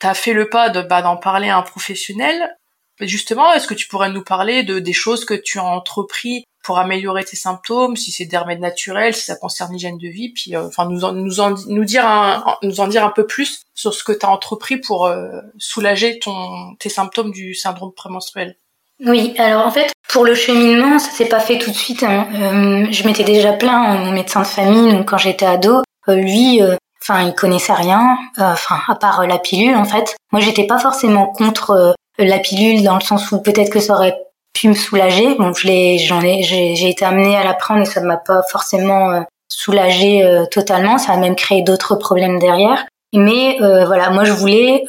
tu 0.00 0.06
as 0.06 0.14
fait 0.14 0.32
le 0.32 0.48
pas 0.48 0.70
de 0.70 0.80
bah, 0.80 1.02
d'en 1.02 1.16
parler 1.16 1.48
à 1.48 1.58
un 1.58 1.62
professionnel. 1.62 2.56
Justement, 3.00 3.52
est-ce 3.52 3.66
que 3.66 3.74
tu 3.74 3.88
pourrais 3.88 4.10
nous 4.10 4.24
parler 4.24 4.62
de 4.62 4.78
des 4.78 4.94
choses 4.94 5.26
que 5.26 5.34
tu 5.34 5.58
as 5.58 5.64
entrepris 5.64 6.44
pour 6.66 6.80
améliorer 6.80 7.22
tes 7.22 7.36
symptômes, 7.36 7.94
si 7.94 8.10
c'est 8.10 8.24
des 8.24 8.36
remèdes 8.36 8.58
naturels, 8.58 9.14
si 9.14 9.22
ça 9.22 9.36
concerne 9.36 9.72
l'hygiène 9.72 9.98
de 9.98 10.08
vie, 10.08 10.30
puis 10.30 10.56
euh, 10.56 10.66
enfin 10.66 10.84
nous 10.86 11.04
en, 11.04 11.12
nous 11.12 11.38
en 11.38 11.54
nous 11.68 11.84
dire 11.84 12.04
un, 12.04 12.56
nous 12.64 12.80
en 12.80 12.88
dire 12.88 13.04
un 13.04 13.10
peu 13.10 13.24
plus 13.24 13.62
sur 13.72 13.94
ce 13.94 14.02
que 14.02 14.10
tu 14.10 14.26
as 14.26 14.28
entrepris 14.28 14.76
pour 14.76 15.06
euh, 15.06 15.28
soulager 15.58 16.18
ton 16.18 16.74
tes 16.80 16.88
symptômes 16.88 17.30
du 17.30 17.54
syndrome 17.54 17.92
prémenstruel. 17.94 18.56
Oui, 18.98 19.32
alors 19.38 19.64
en 19.64 19.70
fait, 19.70 19.92
pour 20.08 20.24
le 20.24 20.34
cheminement, 20.34 20.98
ça 20.98 21.12
s'est 21.12 21.28
pas 21.28 21.38
fait 21.38 21.58
tout 21.58 21.70
de 21.70 21.76
suite. 21.76 22.02
Hein. 22.02 22.26
Euh, 22.34 22.86
je 22.90 23.06
m'étais 23.06 23.22
déjà 23.22 23.52
plaint 23.52 24.00
mon 24.04 24.10
médecin 24.10 24.42
de 24.42 24.46
famille, 24.46 24.92
donc 24.92 25.08
quand 25.08 25.18
j'étais 25.18 25.46
ado, 25.46 25.82
lui, 26.08 26.60
enfin, 27.00 27.22
il 27.22 27.34
connaissait 27.34 27.74
rien, 27.74 28.18
enfin, 28.38 28.80
à 28.88 28.96
part 28.96 29.24
la 29.24 29.38
pilule 29.38 29.76
en 29.76 29.84
fait. 29.84 30.16
Moi, 30.32 30.40
j'étais 30.40 30.66
pas 30.66 30.78
forcément 30.78 31.28
contre 31.28 31.94
la 32.18 32.38
pilule 32.40 32.82
dans 32.82 32.96
le 32.96 33.02
sens 33.02 33.30
où 33.30 33.40
peut-être 33.40 33.70
que 33.70 33.78
ça 33.78 33.94
aurait 33.94 34.16
pu 34.56 34.68
me 34.68 34.74
soulager. 34.74 35.34
Bon, 35.34 35.52
je 35.52 35.66
l'ai, 35.66 35.98
j'en 35.98 36.22
ai, 36.22 36.42
j'ai 36.42 36.88
été 36.88 37.04
amenée 37.04 37.36
à 37.36 37.44
la 37.44 37.54
prendre 37.54 37.82
et 37.82 37.84
ça 37.84 38.00
m'a 38.00 38.16
pas 38.16 38.42
forcément 38.50 39.10
euh, 39.10 39.20
soulagée 39.48 40.24
euh, 40.24 40.46
totalement. 40.46 40.98
Ça 40.98 41.12
a 41.12 41.16
même 41.18 41.36
créé 41.36 41.62
d'autres 41.62 41.96
problèmes 41.96 42.38
derrière. 42.38 42.86
Mais 43.12 43.58
euh, 43.60 43.84
voilà, 43.84 44.10
moi 44.10 44.24
je 44.24 44.32
voulais 44.32 44.84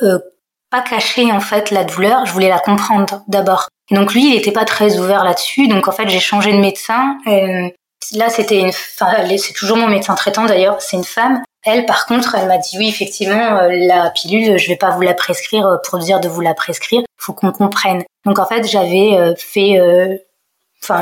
pas 0.69 0.81
cacher 0.81 1.31
en 1.31 1.39
fait 1.39 1.71
la 1.71 1.83
douleur, 1.83 2.25
je 2.25 2.33
voulais 2.33 2.49
la 2.49 2.59
comprendre 2.59 3.21
d'abord. 3.27 3.69
Et 3.89 3.95
donc 3.95 4.13
lui, 4.13 4.27
il 4.27 4.35
n'était 4.35 4.51
pas 4.51 4.65
très 4.65 4.97
ouvert 4.97 5.23
là-dessus. 5.23 5.67
Donc 5.67 5.87
en 5.87 5.91
fait, 5.91 6.09
j'ai 6.09 6.19
changé 6.19 6.51
de 6.51 6.57
médecin. 6.57 7.17
là, 7.25 8.29
c'était 8.29 8.59
une, 8.59 8.69
enfin, 8.69 9.11
c'est 9.37 9.53
toujours 9.53 9.77
mon 9.77 9.87
médecin 9.87 10.15
traitant 10.15 10.45
d'ailleurs. 10.45 10.81
C'est 10.81 10.97
une 10.97 11.03
femme. 11.03 11.41
Elle, 11.69 11.85
par 11.85 12.05
contre, 12.05 12.35
elle 12.35 12.47
m'a 12.47 12.57
dit 12.57 12.77
oui, 12.77 12.87
effectivement, 12.87 13.59
la 13.69 14.09
pilule, 14.11 14.57
je 14.57 14.69
vais 14.69 14.77
pas 14.77 14.91
vous 14.91 15.01
la 15.01 15.13
prescrire 15.13 15.79
pour 15.83 15.99
dire 15.99 16.21
de 16.21 16.29
vous 16.29 16.39
la 16.39 16.53
prescrire. 16.53 17.01
Faut 17.17 17.33
qu'on 17.33 17.51
comprenne. 17.51 18.03
Donc 18.25 18.39
en 18.39 18.45
fait, 18.45 18.65
j'avais 18.65 19.17
euh, 19.17 19.33
fait, 19.37 19.79
euh, 19.79 20.17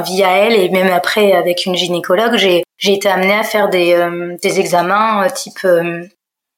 via 0.03 0.29
elle 0.29 0.53
et 0.53 0.69
même 0.69 0.91
après 0.91 1.33
avec 1.33 1.65
une 1.65 1.75
gynécologue, 1.75 2.35
j'ai 2.35 2.63
j'ai 2.77 2.93
été 2.93 3.07
amenée 3.07 3.35
à 3.35 3.43
faire 3.43 3.69
des 3.69 3.93
euh, 3.93 4.35
des 4.41 4.59
examens 4.59 5.27
type 5.29 5.67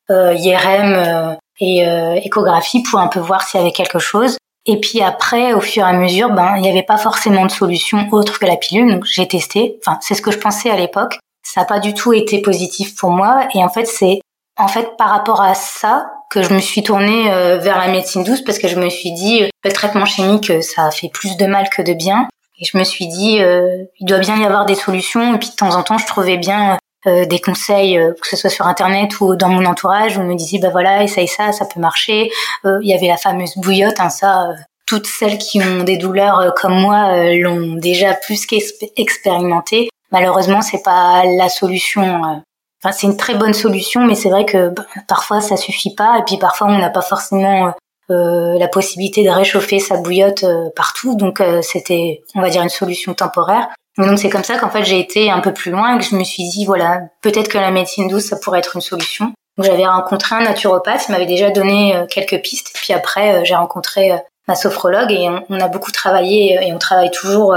IRM 0.09 1.37
et 1.59 1.81
échographie 2.23 2.83
pour 2.83 2.99
un 2.99 3.07
peu 3.07 3.19
voir 3.19 3.43
s'il 3.43 3.59
y 3.59 3.63
avait 3.63 3.73
quelque 3.73 3.99
chose. 3.99 4.37
Et 4.65 4.79
puis 4.79 5.01
après, 5.01 5.53
au 5.53 5.61
fur 5.61 5.83
et 5.85 5.89
à 5.89 5.93
mesure, 5.93 6.29
ben 6.29 6.55
il 6.57 6.61
n'y 6.61 6.69
avait 6.69 6.83
pas 6.83 6.97
forcément 6.97 7.45
de 7.45 7.51
solution 7.51 8.07
autre 8.11 8.39
que 8.39 8.45
la 8.45 8.57
pilule, 8.57 8.93
donc 8.93 9.05
j'ai 9.05 9.27
testé. 9.27 9.79
Enfin, 9.85 9.97
c'est 10.01 10.13
ce 10.13 10.21
que 10.21 10.31
je 10.31 10.37
pensais 10.37 10.69
à 10.69 10.75
l'époque. 10.75 11.19
Ça 11.53 11.61
n'a 11.61 11.65
pas 11.65 11.79
du 11.79 11.93
tout 11.93 12.11
été 12.11 12.41
positif 12.41 12.95
pour 12.97 13.09
moi. 13.09 13.47
Et 13.55 13.63
en 13.63 13.69
fait, 13.69 13.85
c'est 13.85 14.19
en 14.57 14.67
fait 14.67 14.97
par 14.97 15.09
rapport 15.09 15.41
à 15.41 15.53
ça 15.53 16.11
que 16.29 16.43
je 16.43 16.53
me 16.53 16.59
suis 16.59 16.83
tournée 16.83 17.31
euh, 17.31 17.57
vers 17.57 17.77
la 17.77 17.87
médecine 17.87 18.25
douce 18.25 18.41
parce 18.41 18.59
que 18.59 18.67
je 18.67 18.75
me 18.75 18.89
suis 18.89 19.13
dit 19.13 19.43
euh, 19.43 19.47
le 19.63 19.71
traitement 19.71 20.03
chimique 20.03 20.49
euh, 20.49 20.61
ça 20.61 20.91
fait 20.91 21.07
plus 21.07 21.37
de 21.37 21.45
mal 21.45 21.69
que 21.69 21.81
de 21.81 21.93
bien. 21.93 22.27
Et 22.59 22.65
je 22.65 22.77
me 22.77 22.83
suis 22.83 23.07
dit 23.07 23.37
il 23.37 24.05
doit 24.05 24.17
bien 24.17 24.41
y 24.41 24.43
avoir 24.43 24.65
des 24.65 24.75
solutions. 24.75 25.35
Et 25.35 25.37
puis 25.37 25.51
de 25.51 25.55
temps 25.55 25.75
en 25.75 25.83
temps 25.83 25.99
je 25.99 26.07
trouvais 26.07 26.37
bien 26.37 26.79
des 27.05 27.39
conseils 27.39 27.97
que 28.19 28.27
ce 28.27 28.35
soit 28.35 28.49
sur 28.49 28.65
internet 28.65 29.21
ou 29.21 29.35
dans 29.35 29.47
mon 29.47 29.63
entourage 29.65 30.17
où 30.17 30.21
on 30.21 30.23
me 30.23 30.35
disait 30.35 30.57
bah 30.57 30.69
voilà 30.71 31.03
essaye 31.03 31.27
ça 31.27 31.51
ça 31.51 31.65
peut 31.65 31.79
marcher. 31.79 32.31
Il 32.65 32.89
y 32.89 32.95
avait 32.95 33.09
la 33.09 33.17
fameuse 33.17 33.55
bouillotte 33.57 33.99
hein, 33.99 34.09
ça 34.09 34.55
toutes 34.87 35.05
celles 35.05 35.37
qui 35.37 35.61
ont 35.61 35.83
des 35.83 35.97
douleurs 35.97 36.51
comme 36.55 36.73
moi 36.73 37.31
l'ont 37.35 37.75
déjà 37.75 38.15
plus 38.15 38.47
qu'expérimenté 38.47 39.89
malheureusement 40.11 40.61
c'est 40.61 40.83
pas 40.83 41.23
la 41.25 41.49
solution 41.49 42.41
Enfin, 42.83 42.91
c'est 42.91 43.07
une 43.07 43.17
très 43.17 43.33
bonne 43.33 43.53
solution, 43.53 44.05
mais 44.05 44.15
c'est 44.15 44.29
vrai 44.29 44.45
que 44.45 44.69
bah, 44.69 44.85
parfois 45.07 45.41
ça 45.41 45.58
suffit 45.58 45.95
pas, 45.95 46.19
et 46.19 46.23
puis 46.23 46.38
parfois 46.38 46.67
on 46.67 46.77
n'a 46.77 46.89
pas 46.89 47.01
forcément 47.01 47.73
euh, 48.10 48.58
la 48.60 48.67
possibilité 48.67 49.23
de 49.23 49.29
réchauffer 49.29 49.79
sa 49.79 49.97
bouillotte 49.97 50.43
euh, 50.43 50.69
partout, 50.75 51.15
donc 51.15 51.41
euh, 51.41 51.62
c'était, 51.62 52.23
on 52.36 52.41
va 52.41 52.49
dire, 52.49 52.62
une 52.62 52.69
solution 52.69 53.13
temporaire. 53.13 53.67
Donc 53.97 54.19
c'est 54.19 54.29
comme 54.29 54.43
ça 54.43 54.58
qu'en 54.60 54.69
fait 54.69 54.84
j'ai 54.86 54.99
été 54.99 55.32
un 55.32 55.39
peu 55.39 55.53
plus 55.53 55.71
loin 55.71 55.95
et 55.95 55.97
que 55.97 56.05
je 56.05 56.15
me 56.15 56.23
suis 56.23 56.47
dit 56.49 56.65
voilà 56.65 57.01
peut-être 57.23 57.47
que 57.47 57.58
la 57.58 57.71
médecine 57.71 58.08
douce 58.08 58.25
ça 58.25 58.38
pourrait 58.38 58.60
être 58.60 58.75
une 58.75 58.82
solution. 58.82 59.34
J'avais 59.58 59.88
rencontré 59.88 60.36
un 60.36 60.43
naturopathe, 60.43 61.05
il 61.10 61.13
m'avait 61.13 61.25
déjà 61.25 61.49
donné 61.49 62.05
quelques 62.12 62.39
pistes. 62.43 62.69
Puis 62.75 62.93
après 62.93 63.43
j'ai 63.43 63.55
rencontré 63.55 64.12
ma 64.47 64.53
sophrologue 64.53 65.12
et 65.12 65.27
on, 65.27 65.43
on, 65.49 65.60
a 65.60 65.67
beaucoup 65.67 65.91
travaillé 65.91 66.60
et 66.62 66.71
on 66.71 66.77
travaille 66.77 67.10
toujours 67.10 67.55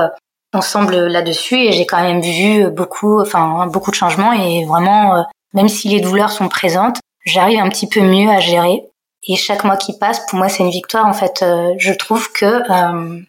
ensemble 0.53 1.07
là-dessus 1.07 1.57
et 1.57 1.73
j'ai 1.73 1.87
quand 1.87 2.03
même 2.03 2.21
vu 2.21 2.71
beaucoup, 2.71 3.21
enfin 3.21 3.67
beaucoup 3.67 3.91
de 3.91 3.97
changements 3.97 4.33
et 4.33 4.65
vraiment, 4.65 5.17
euh, 5.17 5.23
même 5.55 5.69
si 5.69 5.89
les 5.89 6.01
douleurs 6.01 6.31
sont 6.31 6.49
présentes, 6.49 6.99
j'arrive 7.25 7.61
un 7.61 7.69
petit 7.69 7.89
peu 7.89 8.01
mieux 8.01 8.29
à 8.29 8.41
gérer. 8.41 8.83
Et 9.29 9.37
chaque 9.37 9.65
mois 9.65 9.77
qui 9.77 9.99
passe, 9.99 10.25
pour 10.27 10.39
moi, 10.39 10.49
c'est 10.49 10.63
une 10.63 10.71
victoire. 10.71 11.07
En 11.07 11.13
fait, 11.13 11.43
euh, 11.43 11.75
je 11.79 11.93
trouve 11.93 12.33
que, 12.33 12.47
euh, 12.47 13.21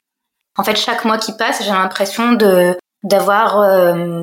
en 0.58 0.64
fait, 0.64 0.78
chaque 0.78 1.04
mois 1.04 1.18
qui 1.18 1.34
passe, 1.34 1.64
j'ai 1.64 1.72
l'impression 1.72 2.34
de 2.34 2.78
d'avoir 3.04 3.68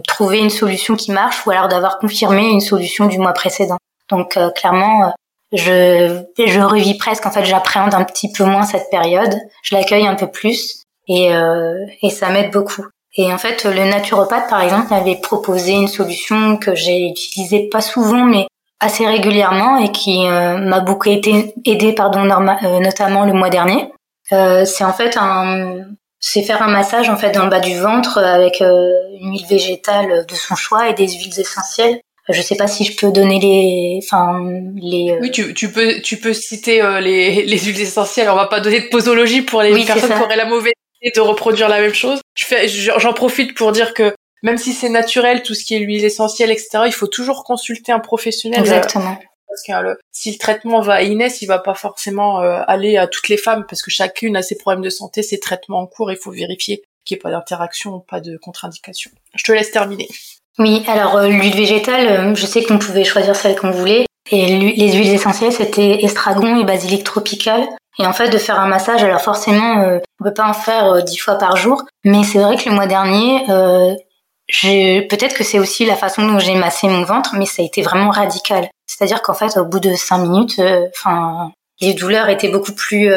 trouvé 0.06 0.38
une 0.38 0.50
solution 0.50 0.94
qui 0.94 1.10
marche 1.10 1.44
ou 1.44 1.50
alors 1.50 1.66
d'avoir 1.66 1.98
confirmé 1.98 2.48
une 2.48 2.60
solution 2.60 3.06
du 3.06 3.18
mois 3.18 3.32
précédent. 3.32 3.76
Donc 4.08 4.38
clairement, 4.54 5.12
je 5.52 6.22
je 6.38 6.60
revis 6.60 6.96
presque. 6.96 7.26
En 7.26 7.32
fait, 7.32 7.44
j'appréhende 7.44 7.92
un 7.94 8.04
petit 8.04 8.30
peu 8.30 8.44
moins 8.44 8.62
cette 8.62 8.88
période. 8.88 9.34
Je 9.64 9.74
l'accueille 9.74 10.06
un 10.06 10.14
peu 10.14 10.28
plus 10.28 10.84
et, 11.08 11.34
euh, 11.34 11.74
et 12.02 12.10
ça 12.10 12.30
m'aide 12.30 12.50
beaucoup. 12.52 12.86
Et 13.16 13.32
en 13.32 13.38
fait, 13.38 13.64
le 13.64 13.84
naturopathe, 13.90 14.48
par 14.48 14.60
exemple, 14.60 14.88
m'avait 14.90 15.16
proposé 15.16 15.72
une 15.72 15.88
solution 15.88 16.56
que 16.56 16.74
j'ai 16.74 17.08
utilisée 17.08 17.68
pas 17.68 17.80
souvent, 17.80 18.24
mais 18.24 18.46
assez 18.80 19.06
régulièrement 19.06 19.78
et 19.78 19.90
qui 19.90 20.26
euh, 20.26 20.58
m'a 20.58 20.80
beaucoup 20.80 21.08
été 21.08 21.54
aidée, 21.64 21.92
pardon, 21.92 22.20
euh, 22.22 22.80
notamment 22.80 23.24
le 23.24 23.32
mois 23.32 23.50
dernier. 23.50 23.90
Euh, 24.32 24.64
c'est 24.64 24.84
en 24.84 24.92
fait 24.92 25.16
un, 25.16 25.78
c'est 26.20 26.42
faire 26.42 26.62
un 26.62 26.68
massage 26.68 27.08
en 27.08 27.16
fait 27.16 27.32
dans 27.32 27.44
le 27.44 27.50
bas 27.50 27.60
du 27.60 27.76
ventre 27.76 28.18
avec 28.18 28.60
une 28.60 29.32
huile 29.32 29.46
végétale 29.48 30.26
de 30.28 30.34
son 30.34 30.54
choix 30.54 30.88
et 30.88 30.94
des 30.94 31.08
huiles 31.08 31.40
essentielles. 31.40 31.98
Je 32.28 32.42
sais 32.42 32.56
pas 32.56 32.66
si 32.66 32.84
je 32.84 32.94
peux 32.94 33.10
donner 33.10 33.40
les, 33.40 34.00
enfin 34.04 34.38
les. 34.76 35.16
Oui, 35.18 35.30
tu, 35.30 35.54
tu 35.54 35.72
peux 35.72 36.02
tu 36.02 36.18
peux 36.18 36.34
citer 36.34 36.82
les, 37.00 37.42
les 37.42 37.58
huiles 37.58 37.80
essentielles. 37.80 38.28
On 38.28 38.36
va 38.36 38.46
pas 38.46 38.60
donner 38.60 38.80
de 38.80 38.88
posologie 38.88 39.40
pour 39.40 39.62
les 39.62 39.72
personnes 39.86 40.14
qui 40.14 40.22
auraient 40.22 40.36
la 40.36 40.44
mauvaise 40.44 40.74
et 41.02 41.10
de 41.14 41.20
reproduire 41.20 41.68
la 41.68 41.80
même 41.80 41.94
chose. 41.94 42.20
Je 42.34 42.46
fais, 42.46 42.68
j'en 42.68 43.12
profite 43.12 43.56
pour 43.56 43.72
dire 43.72 43.94
que 43.94 44.14
même 44.42 44.58
si 44.58 44.72
c'est 44.72 44.88
naturel, 44.88 45.42
tout 45.42 45.54
ce 45.54 45.64
qui 45.64 45.74
est 45.74 45.78
l'huile 45.78 46.04
essentielle, 46.04 46.50
etc., 46.50 46.84
il 46.86 46.92
faut 46.92 47.06
toujours 47.06 47.44
consulter 47.44 47.92
un 47.92 47.98
professionnel. 47.98 48.60
Exactement. 48.60 49.18
parce 49.48 49.62
que 49.66 49.98
si 50.12 50.32
le 50.32 50.38
traitement 50.38 50.80
va 50.80 50.94
à 50.94 51.02
Inès, 51.02 51.42
il 51.42 51.46
va 51.46 51.58
pas 51.58 51.74
forcément 51.74 52.40
euh, 52.40 52.60
aller 52.66 52.96
à 52.96 53.06
toutes 53.06 53.28
les 53.28 53.36
femmes 53.36 53.64
parce 53.68 53.82
que 53.82 53.90
chacune 53.90 54.36
a 54.36 54.42
ses 54.42 54.56
problèmes 54.56 54.82
de 54.82 54.90
santé, 54.90 55.22
ses 55.22 55.40
traitements 55.40 55.80
en 55.80 55.86
cours. 55.86 56.12
Il 56.12 56.18
faut 56.18 56.30
vérifier 56.30 56.82
qu'il 57.04 57.16
n'y 57.16 57.18
ait 57.18 57.22
pas 57.22 57.30
d'interaction, 57.30 58.00
pas 58.00 58.20
de 58.20 58.36
contre-indication. 58.36 59.10
Je 59.34 59.44
te 59.44 59.52
laisse 59.52 59.70
terminer. 59.70 60.08
Oui, 60.58 60.84
alors 60.88 61.16
euh, 61.16 61.28
l'huile 61.28 61.54
végétale, 61.54 62.06
euh, 62.06 62.34
je 62.34 62.46
sais 62.46 62.62
qu'on 62.62 62.78
pouvait 62.78 63.04
choisir 63.04 63.34
celle 63.34 63.56
qu'on 63.56 63.70
voulait. 63.70 64.06
Et 64.30 64.46
les 64.46 64.92
huiles 64.92 65.14
essentielles, 65.14 65.52
c'était 65.52 66.04
estragon 66.04 66.60
et 66.60 66.64
basilic 66.64 67.02
tropical. 67.02 67.66
Et 68.00 68.06
en 68.06 68.12
fait, 68.12 68.28
de 68.30 68.38
faire 68.38 68.60
un 68.60 68.68
massage, 68.68 69.02
alors 69.02 69.20
forcément, 69.20 69.80
euh, 69.80 69.98
on 70.20 70.24
peut 70.24 70.34
pas 70.34 70.48
en 70.48 70.52
faire 70.52 70.92
euh, 70.92 71.00
dix 71.00 71.18
fois 71.18 71.36
par 71.36 71.56
jour, 71.56 71.82
mais 72.04 72.22
c'est 72.22 72.38
vrai 72.38 72.56
que 72.56 72.68
le 72.68 72.74
mois 72.74 72.86
dernier, 72.86 73.42
euh, 73.50 73.94
peut-être 74.52 75.34
que 75.34 75.44
c'est 75.44 75.58
aussi 75.58 75.84
la 75.84 75.96
façon 75.96 76.26
dont 76.26 76.38
j'ai 76.38 76.54
massé 76.54 76.88
mon 76.88 77.02
ventre, 77.04 77.34
mais 77.36 77.46
ça 77.46 77.62
a 77.62 77.64
été 77.64 77.82
vraiment 77.82 78.10
radical. 78.10 78.68
C'est-à-dire 78.86 79.20
qu'en 79.20 79.34
fait, 79.34 79.56
au 79.56 79.64
bout 79.64 79.80
de 79.80 79.94
cinq 79.94 80.18
minutes, 80.18 80.58
euh, 80.60 80.86
enfin, 80.96 81.50
les 81.80 81.94
douleurs 81.94 82.28
étaient 82.28 82.48
beaucoup 82.48 82.72
plus, 82.72 83.12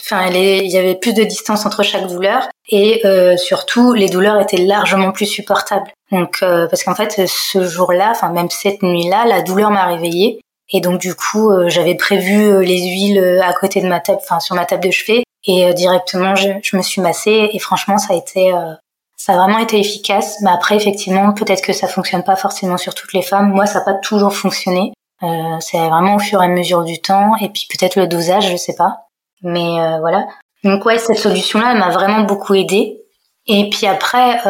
enfin, 0.00 0.26
il 0.28 0.66
y 0.66 0.78
avait 0.78 0.96
plus 0.96 1.12
de 1.12 1.22
distance 1.22 1.66
entre 1.66 1.84
chaque 1.84 2.08
douleur, 2.08 2.48
et 2.68 3.02
surtout, 3.36 3.92
les 3.92 4.08
douleurs 4.08 4.40
étaient 4.40 4.56
largement 4.56 5.12
plus 5.12 5.26
supportables. 5.26 5.92
Donc, 6.10 6.40
parce 6.40 6.82
qu'en 6.82 6.96
fait, 6.96 7.28
ce 7.28 7.64
jour-là, 7.68 8.10
enfin 8.10 8.30
même 8.30 8.50
cette 8.50 8.82
nuit-là, 8.82 9.26
la 9.26 9.42
douleur 9.42 9.70
m'a 9.70 9.86
réveillée 9.86 10.40
et 10.70 10.80
donc 10.80 11.00
du 11.00 11.14
coup, 11.14 11.50
euh, 11.50 11.68
j'avais 11.68 11.94
prévu 11.94 12.42
euh, 12.42 12.60
les 12.60 12.80
huiles 12.88 13.18
euh, 13.18 13.42
à 13.42 13.52
côté 13.52 13.80
de 13.80 13.86
ma 13.86 14.00
table, 14.00 14.20
enfin 14.22 14.40
sur 14.40 14.54
ma 14.54 14.64
table 14.64 14.84
de 14.84 14.90
chevet, 14.90 15.24
et 15.46 15.74
directement 15.74 16.34
je, 16.34 16.48
je, 16.62 16.76
me 16.76 16.82
suis 16.82 17.02
massée. 17.02 17.50
Et 17.52 17.58
franchement, 17.58 17.98
ça 17.98 18.14
a 18.14 18.16
été, 18.16 18.50
ça 19.18 19.34
a 19.34 19.36
vraiment 19.36 19.58
été 19.58 19.78
efficace. 19.78 20.38
Mais 20.40 20.50
après, 20.50 20.74
effectivement, 20.74 21.34
peut-être 21.34 21.60
que 21.60 21.74
ça 21.74 21.86
fonctionne 21.86 22.24
pas 22.24 22.36
forcément 22.36 22.78
sur 22.78 22.94
toutes 22.94 23.12
les 23.12 23.20
femmes. 23.20 23.50
Moi, 23.50 23.66
ça 23.66 23.80
n'a 23.80 23.84
pas 23.84 23.92
toujours 23.92 24.34
fonctionné. 24.34 24.94
Euh, 25.22 25.56
c'est 25.60 25.76
vraiment 25.76 26.16
au 26.16 26.18
fur 26.18 26.40
et 26.42 26.46
à 26.46 26.48
mesure 26.48 26.82
du 26.82 26.98
temps, 26.98 27.36
et 27.42 27.50
puis 27.50 27.68
peut-être 27.68 27.96
le 27.96 28.06
dosage, 28.06 28.50
je 28.50 28.56
sais 28.56 28.74
pas. 28.74 29.06
Mais 29.42 29.98
voilà. 30.00 30.26
Donc 30.62 30.86
ouais, 30.86 30.96
cette 30.96 31.18
solution-là, 31.18 31.72
elle 31.72 31.78
m'a 31.78 31.90
vraiment 31.90 32.22
beaucoup 32.22 32.54
aidée. 32.54 33.02
Et 33.46 33.68
puis 33.68 33.86
après, 33.86 34.40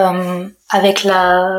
avec 0.71 1.03
la, 1.03 1.51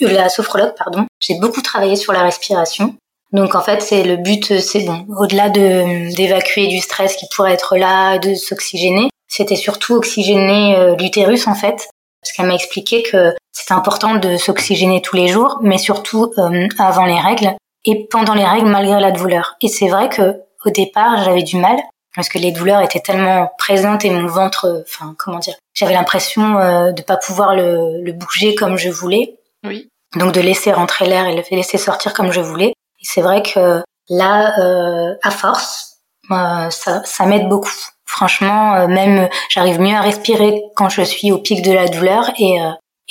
la 0.00 0.28
sophrologue, 0.28 0.74
pardon, 0.76 1.06
j'ai 1.20 1.38
beaucoup 1.38 1.62
travaillé 1.62 1.94
sur 1.94 2.12
la 2.12 2.22
respiration. 2.22 2.96
Donc 3.32 3.54
en 3.54 3.60
fait, 3.60 3.82
c'est 3.82 4.04
le 4.04 4.16
but, 4.16 4.60
c'est 4.60 4.84
bon, 4.84 5.04
au-delà 5.18 5.50
de 5.50 6.14
d'évacuer 6.14 6.68
du 6.68 6.78
stress 6.78 7.16
qui 7.16 7.26
pourrait 7.34 7.52
être 7.52 7.76
là, 7.76 8.18
de 8.18 8.34
s'oxygéner, 8.34 9.08
c'était 9.28 9.56
surtout 9.56 9.94
oxygéner 9.94 10.76
euh, 10.76 10.94
l'utérus 10.96 11.46
en 11.46 11.54
fait, 11.54 11.88
parce 12.22 12.32
qu'elle 12.34 12.46
m'a 12.46 12.54
expliqué 12.54 13.02
que 13.02 13.34
c'est 13.52 13.74
important 13.74 14.16
de 14.16 14.36
s'oxygéner 14.36 15.02
tous 15.02 15.16
les 15.16 15.28
jours, 15.28 15.58
mais 15.62 15.78
surtout 15.78 16.32
euh, 16.38 16.68
avant 16.78 17.04
les 17.04 17.20
règles 17.20 17.54
et 17.84 18.06
pendant 18.10 18.34
les 18.34 18.44
règles 18.44 18.68
malgré 18.68 19.00
la 19.00 19.10
douleur. 19.10 19.56
Et 19.60 19.68
c'est 19.68 19.88
vrai 19.88 20.08
que 20.08 20.40
au 20.64 20.70
départ, 20.70 21.22
j'avais 21.24 21.42
du 21.42 21.56
mal 21.56 21.76
parce 22.14 22.28
que 22.28 22.38
les 22.38 22.50
douleurs 22.50 22.80
étaient 22.80 23.00
tellement 23.00 23.50
présentes 23.58 24.04
et 24.04 24.10
mon 24.10 24.26
ventre, 24.26 24.84
enfin 24.86 25.14
comment 25.18 25.38
dire, 25.38 25.54
j'avais 25.74 25.92
l'impression 25.92 26.58
euh, 26.58 26.92
de 26.92 27.02
pas 27.02 27.16
pouvoir 27.16 27.54
le, 27.54 28.02
le, 28.02 28.12
bouger 28.12 28.54
comme 28.54 28.78
je 28.78 28.88
voulais. 28.88 29.36
Oui. 29.64 29.90
Donc 30.14 30.32
de 30.32 30.40
laisser 30.40 30.72
rentrer 30.72 31.06
l'air 31.06 31.26
et 31.26 31.36
le 31.36 31.42
laisser 31.50 31.78
sortir 31.78 32.14
comme 32.14 32.32
je 32.32 32.40
voulais. 32.40 32.72
C'est 33.08 33.22
vrai 33.22 33.40
que 33.40 33.84
là, 34.08 34.58
euh, 34.58 35.14
à 35.22 35.30
force, 35.30 36.00
euh, 36.32 36.70
ça, 36.70 37.26
m'aide 37.26 37.48
beaucoup. 37.48 37.70
Franchement, 38.04 38.74
euh, 38.74 38.88
même 38.88 39.28
j'arrive 39.48 39.78
mieux 39.78 39.94
à 39.94 40.00
respirer 40.00 40.60
quand 40.74 40.88
je 40.88 41.02
suis 41.02 41.30
au 41.30 41.38
pic 41.38 41.62
de 41.62 41.72
la 41.72 41.86
douleur 41.86 42.32
et, 42.38 42.58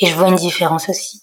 je 0.02 0.14
vois 0.14 0.28
une 0.28 0.36
différence 0.36 0.90
aussi. 0.90 1.22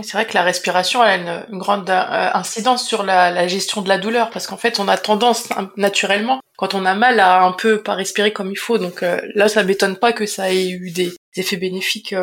C'est 0.00 0.12
vrai 0.12 0.26
que 0.26 0.34
la 0.34 0.44
respiration 0.44 1.02
a 1.02 1.16
une, 1.16 1.58
grande 1.58 1.90
incidence 1.90 2.86
sur 2.86 3.02
la, 3.02 3.48
gestion 3.48 3.82
de 3.82 3.88
la 3.88 3.98
douleur 3.98 4.30
parce 4.30 4.46
qu'en 4.46 4.56
fait 4.56 4.78
on 4.78 4.86
a 4.86 4.96
tendance 4.96 5.48
naturellement 5.76 6.38
quand 6.56 6.74
on 6.74 6.84
a 6.84 6.94
mal 6.94 7.18
à 7.18 7.42
un 7.42 7.50
peu 7.50 7.82
pas 7.82 7.94
respirer 7.94 8.32
comme 8.32 8.52
il 8.52 8.58
faut 8.58 8.78
donc 8.78 9.04
là 9.34 9.48
ça 9.48 9.64
m'étonne 9.64 9.96
pas 9.96 10.12
que 10.12 10.26
ça 10.26 10.52
ait 10.52 10.68
eu 10.68 10.92
des, 10.92 11.16
effets 11.34 11.56
bénéfiques 11.56 12.14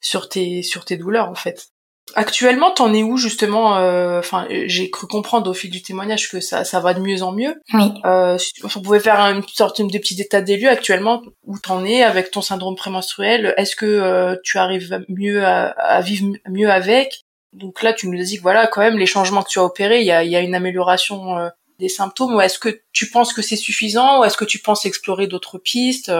sur 0.00 0.30
tes 0.30 0.62
sur 0.62 0.86
tes 0.86 0.96
douleurs 0.96 1.28
en 1.28 1.34
fait. 1.34 1.68
Actuellement, 2.14 2.70
t'en 2.70 2.92
es 2.94 3.02
où 3.02 3.16
justement 3.16 3.76
Enfin, 4.18 4.46
j'ai 4.66 4.90
cru 4.90 5.06
comprendre 5.06 5.50
au 5.50 5.54
fil 5.54 5.70
du 5.70 5.82
témoignage 5.82 6.30
que 6.30 6.40
ça, 6.40 6.64
ça 6.64 6.80
va 6.80 6.94
de 6.94 7.00
mieux 7.00 7.22
en 7.22 7.32
mieux. 7.32 7.54
Oui. 7.74 7.92
Euh, 8.04 8.38
on 8.62 8.80
pouvait 8.80 9.00
faire 9.00 9.20
une 9.20 9.42
sorte 9.48 9.80
de 9.80 9.98
petit 9.98 10.20
état 10.20 10.40
des 10.40 10.56
lieux 10.56 10.70
actuellement 10.70 11.22
où 11.46 11.58
t'en 11.58 11.84
es 11.84 12.02
avec 12.02 12.30
ton 12.30 12.42
syndrome 12.42 12.76
prémenstruel. 12.76 13.54
Est-ce 13.56 13.76
que 13.76 14.38
tu 14.42 14.58
arrives 14.58 15.04
mieux 15.08 15.44
à, 15.44 15.68
à, 15.68 16.00
vivre 16.00 16.32
mieux 16.48 16.70
avec? 16.70 17.24
Donc 17.52 17.82
là, 17.82 17.92
tu 17.92 18.08
nous 18.08 18.22
dis 18.22 18.36
que 18.36 18.42
voilà, 18.42 18.66
quand 18.66 18.80
même, 18.80 18.98
les 18.98 19.06
changements 19.06 19.42
que 19.42 19.48
tu 19.48 19.58
as 19.58 19.64
opérés, 19.64 20.00
il 20.00 20.06
y 20.06 20.12
a, 20.12 20.22
y 20.22 20.36
a, 20.36 20.40
une 20.40 20.54
amélioration 20.54 21.38
euh, 21.38 21.48
des 21.78 21.88
symptômes. 21.88 22.34
Ou 22.34 22.40
est-ce 22.40 22.58
que 22.58 22.80
tu 22.92 23.08
penses 23.10 23.32
que 23.32 23.42
c'est 23.42 23.56
suffisant? 23.56 24.20
Ou 24.20 24.24
est-ce 24.24 24.36
que 24.36 24.44
tu 24.44 24.58
penses 24.58 24.84
explorer 24.84 25.26
d'autres 25.26 25.58
pistes? 25.58 26.10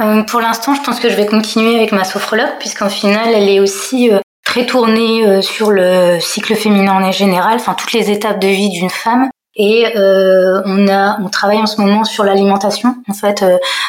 Euh, 0.00 0.22
Pour 0.24 0.40
l'instant, 0.40 0.74
je 0.74 0.82
pense 0.82 1.00
que 1.00 1.08
je 1.08 1.14
vais 1.14 1.26
continuer 1.26 1.76
avec 1.76 1.92
ma 1.92 2.04
sophrologue 2.04 2.58
puisqu'en 2.58 2.90
final, 2.90 3.32
elle 3.34 3.48
est 3.48 3.60
aussi 3.60 4.10
euh, 4.12 4.20
très 4.44 4.66
tournée 4.66 5.42
sur 5.42 5.70
le 5.70 6.18
cycle 6.20 6.54
féminin 6.54 7.02
en 7.02 7.12
général, 7.12 7.56
enfin 7.56 7.74
toutes 7.74 7.92
les 7.92 8.10
étapes 8.10 8.40
de 8.40 8.48
vie 8.48 8.70
d'une 8.70 8.90
femme. 8.90 9.28
Et 9.56 9.84
on 9.96 10.88
a, 10.88 11.18
on 11.20 11.28
travaille 11.28 11.58
en 11.58 11.66
ce 11.66 11.80
moment 11.80 12.04
sur 12.04 12.24
l'alimentation, 12.24 12.96
en 13.08 13.14
fait, 13.14 13.44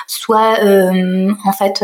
soit 0.07 0.59
en 1.43 1.51
fait 1.51 1.83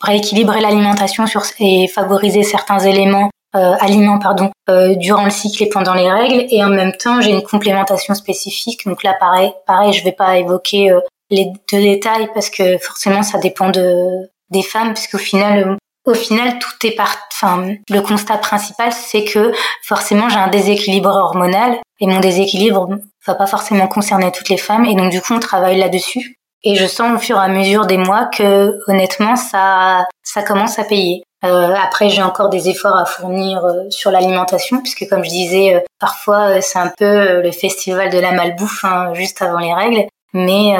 rééquilibrer 0.00 0.60
l'alimentation 0.60 1.26
sur 1.26 1.42
et 1.60 1.88
favoriser 1.88 2.42
certains 2.42 2.80
éléments 2.80 3.30
euh, 3.56 3.76
aliments 3.78 4.18
pardon 4.18 4.50
euh, 4.68 4.96
durant 4.96 5.22
le 5.24 5.30
cycle 5.30 5.62
et 5.62 5.68
pendant 5.68 5.94
les 5.94 6.10
règles 6.10 6.44
et 6.50 6.64
en 6.64 6.70
même 6.70 6.90
temps 6.90 7.20
j'ai 7.20 7.30
une 7.30 7.44
complémentation 7.44 8.12
spécifique 8.14 8.84
donc 8.84 9.04
là 9.04 9.14
pareil 9.20 9.52
pareil 9.64 9.92
je 9.92 10.02
vais 10.02 10.10
pas 10.10 10.38
évoquer 10.38 10.90
euh, 10.90 10.98
les 11.30 11.52
deux 11.70 11.80
détails 11.80 12.28
parce 12.34 12.50
que 12.50 12.78
forcément 12.78 13.22
ça 13.22 13.38
dépend 13.38 13.70
de 13.70 14.28
des 14.50 14.62
femmes 14.62 14.92
puisqu'au 14.92 15.18
final 15.18 15.76
au 16.04 16.14
final 16.14 16.58
tout 16.58 16.86
est 16.86 16.92
part 16.92 17.16
enfin 17.32 17.74
le 17.88 18.00
constat 18.00 18.38
principal 18.38 18.92
c'est 18.92 19.24
que 19.24 19.52
forcément 19.82 20.28
j'ai 20.28 20.38
un 20.38 20.48
déséquilibre 20.48 21.08
hormonal 21.08 21.78
et 22.00 22.06
mon 22.06 22.20
déséquilibre 22.20 22.88
va 23.26 23.34
pas 23.34 23.46
forcément 23.46 23.88
concerner 23.88 24.30
toutes 24.32 24.48
les 24.48 24.58
femmes 24.58 24.84
et 24.84 24.94
donc 24.94 25.10
du 25.10 25.20
coup 25.20 25.34
on 25.34 25.40
travaille 25.40 25.78
là-dessus 25.78 26.36
et 26.62 26.76
je 26.76 26.86
sens 26.86 27.14
au 27.14 27.18
fur 27.18 27.36
et 27.36 27.44
à 27.44 27.48
mesure 27.48 27.86
des 27.86 27.98
mois 27.98 28.26
que 28.26 28.78
honnêtement 28.88 29.36
ça 29.36 30.06
ça 30.22 30.42
commence 30.42 30.78
à 30.78 30.84
payer 30.84 31.22
euh, 31.44 31.74
après, 31.74 32.08
j'ai 32.08 32.22
encore 32.22 32.48
des 32.48 32.68
efforts 32.68 32.96
à 32.96 33.04
fournir 33.04 33.64
euh, 33.64 33.90
sur 33.90 34.10
l'alimentation, 34.10 34.80
puisque 34.80 35.06
comme 35.08 35.24
je 35.24 35.28
disais, 35.28 35.74
euh, 35.74 35.80
parfois 35.98 36.60
c'est 36.62 36.78
un 36.78 36.90
peu 36.96 37.42
le 37.42 37.50
festival 37.52 38.10
de 38.10 38.18
la 38.18 38.32
malbouffe 38.32 38.84
hein, 38.84 39.12
juste 39.12 39.42
avant 39.42 39.58
les 39.58 39.74
règles. 39.74 40.06
Mais 40.32 40.74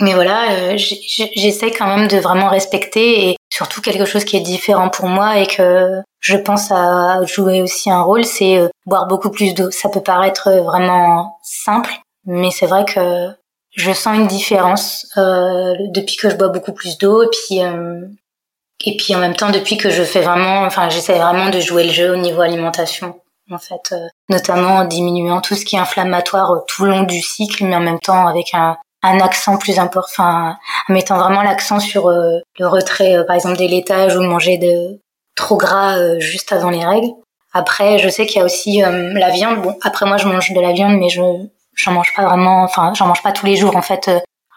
mais 0.00 0.14
voilà, 0.14 0.76
j'essaie 0.76 1.70
quand 1.70 1.86
même 1.86 2.08
de 2.08 2.18
vraiment 2.18 2.48
respecter 2.48 3.30
et 3.30 3.36
surtout 3.52 3.80
quelque 3.80 4.04
chose 4.04 4.24
qui 4.24 4.36
est 4.36 4.40
différent 4.40 4.88
pour 4.88 5.06
moi 5.06 5.38
et 5.38 5.46
que 5.46 6.00
je 6.20 6.36
pense 6.36 6.70
à 6.70 7.24
jouer 7.24 7.62
aussi 7.62 7.90
un 7.90 8.02
rôle, 8.02 8.24
c'est 8.24 8.60
boire 8.86 9.06
beaucoup 9.06 9.30
plus 9.30 9.54
d'eau. 9.54 9.70
Ça 9.70 9.88
peut 9.88 10.02
paraître 10.02 10.50
vraiment 10.50 11.38
simple, 11.42 11.92
mais 12.26 12.50
c'est 12.50 12.66
vrai 12.66 12.84
que 12.84 13.28
je 13.76 13.92
sens 13.92 14.16
une 14.16 14.26
différence 14.26 15.06
euh, 15.16 15.74
depuis 15.90 16.16
que 16.16 16.30
je 16.30 16.36
bois 16.36 16.48
beaucoup 16.48 16.72
plus 16.72 16.98
d'eau 16.98 17.22
et 17.22 17.28
puis 17.30 17.60
et 18.84 18.96
puis 18.96 19.14
en 19.14 19.18
même 19.18 19.34
temps, 19.34 19.50
depuis 19.50 19.76
que 19.76 19.90
je 19.90 20.02
fais 20.02 20.20
vraiment, 20.20 20.60
enfin, 20.60 20.88
j'essaie 20.88 21.18
vraiment 21.18 21.50
de 21.50 21.60
jouer 21.60 21.84
le 21.84 21.90
jeu 21.90 22.12
au 22.12 22.16
niveau 22.16 22.40
alimentation, 22.40 23.20
en 23.50 23.58
fait, 23.58 23.92
euh, 23.92 24.06
notamment 24.28 24.76
en 24.76 24.84
diminuant 24.84 25.40
tout 25.40 25.54
ce 25.56 25.64
qui 25.64 25.76
est 25.76 25.80
inflammatoire 25.80 26.52
euh, 26.52 26.60
tout 26.68 26.84
le 26.84 26.90
long 26.90 27.02
du 27.02 27.20
cycle, 27.20 27.64
mais 27.64 27.74
en 27.74 27.80
même 27.80 27.98
temps 27.98 28.26
avec 28.28 28.54
un, 28.54 28.76
un 29.02 29.20
accent 29.20 29.58
plus 29.58 29.78
important, 29.78 30.08
enfin, 30.10 30.56
en 30.88 30.92
mettant 30.92 31.18
vraiment 31.18 31.42
l'accent 31.42 31.80
sur 31.80 32.08
euh, 32.08 32.38
le 32.58 32.66
retrait, 32.66 33.24
par 33.26 33.36
exemple, 33.36 33.56
des 33.56 33.68
laitages 33.68 34.16
ou 34.16 34.22
manger 34.22 34.58
de 34.58 35.00
trop 35.36 35.56
gras 35.56 36.18
juste 36.18 36.52
avant 36.52 36.70
les 36.70 36.84
règles. 36.84 37.12
Après, 37.52 37.98
je 37.98 38.08
sais 38.08 38.26
qu'il 38.26 38.38
y 38.38 38.42
a 38.42 38.44
aussi 38.44 38.80
la 38.82 39.30
viande. 39.30 39.62
Bon, 39.62 39.76
après 39.82 40.04
moi, 40.04 40.16
je 40.16 40.26
mange 40.26 40.52
de 40.52 40.60
la 40.60 40.72
viande, 40.72 40.98
mais 40.98 41.08
je 41.08 41.22
j'en 41.74 41.92
mange 41.92 42.12
pas 42.14 42.24
vraiment. 42.24 42.64
Enfin, 42.64 42.92
j'en 42.94 43.06
mange 43.06 43.22
pas 43.22 43.32
tous 43.32 43.46
les 43.46 43.56
jours, 43.56 43.76
en 43.76 43.82
fait. 43.82 44.10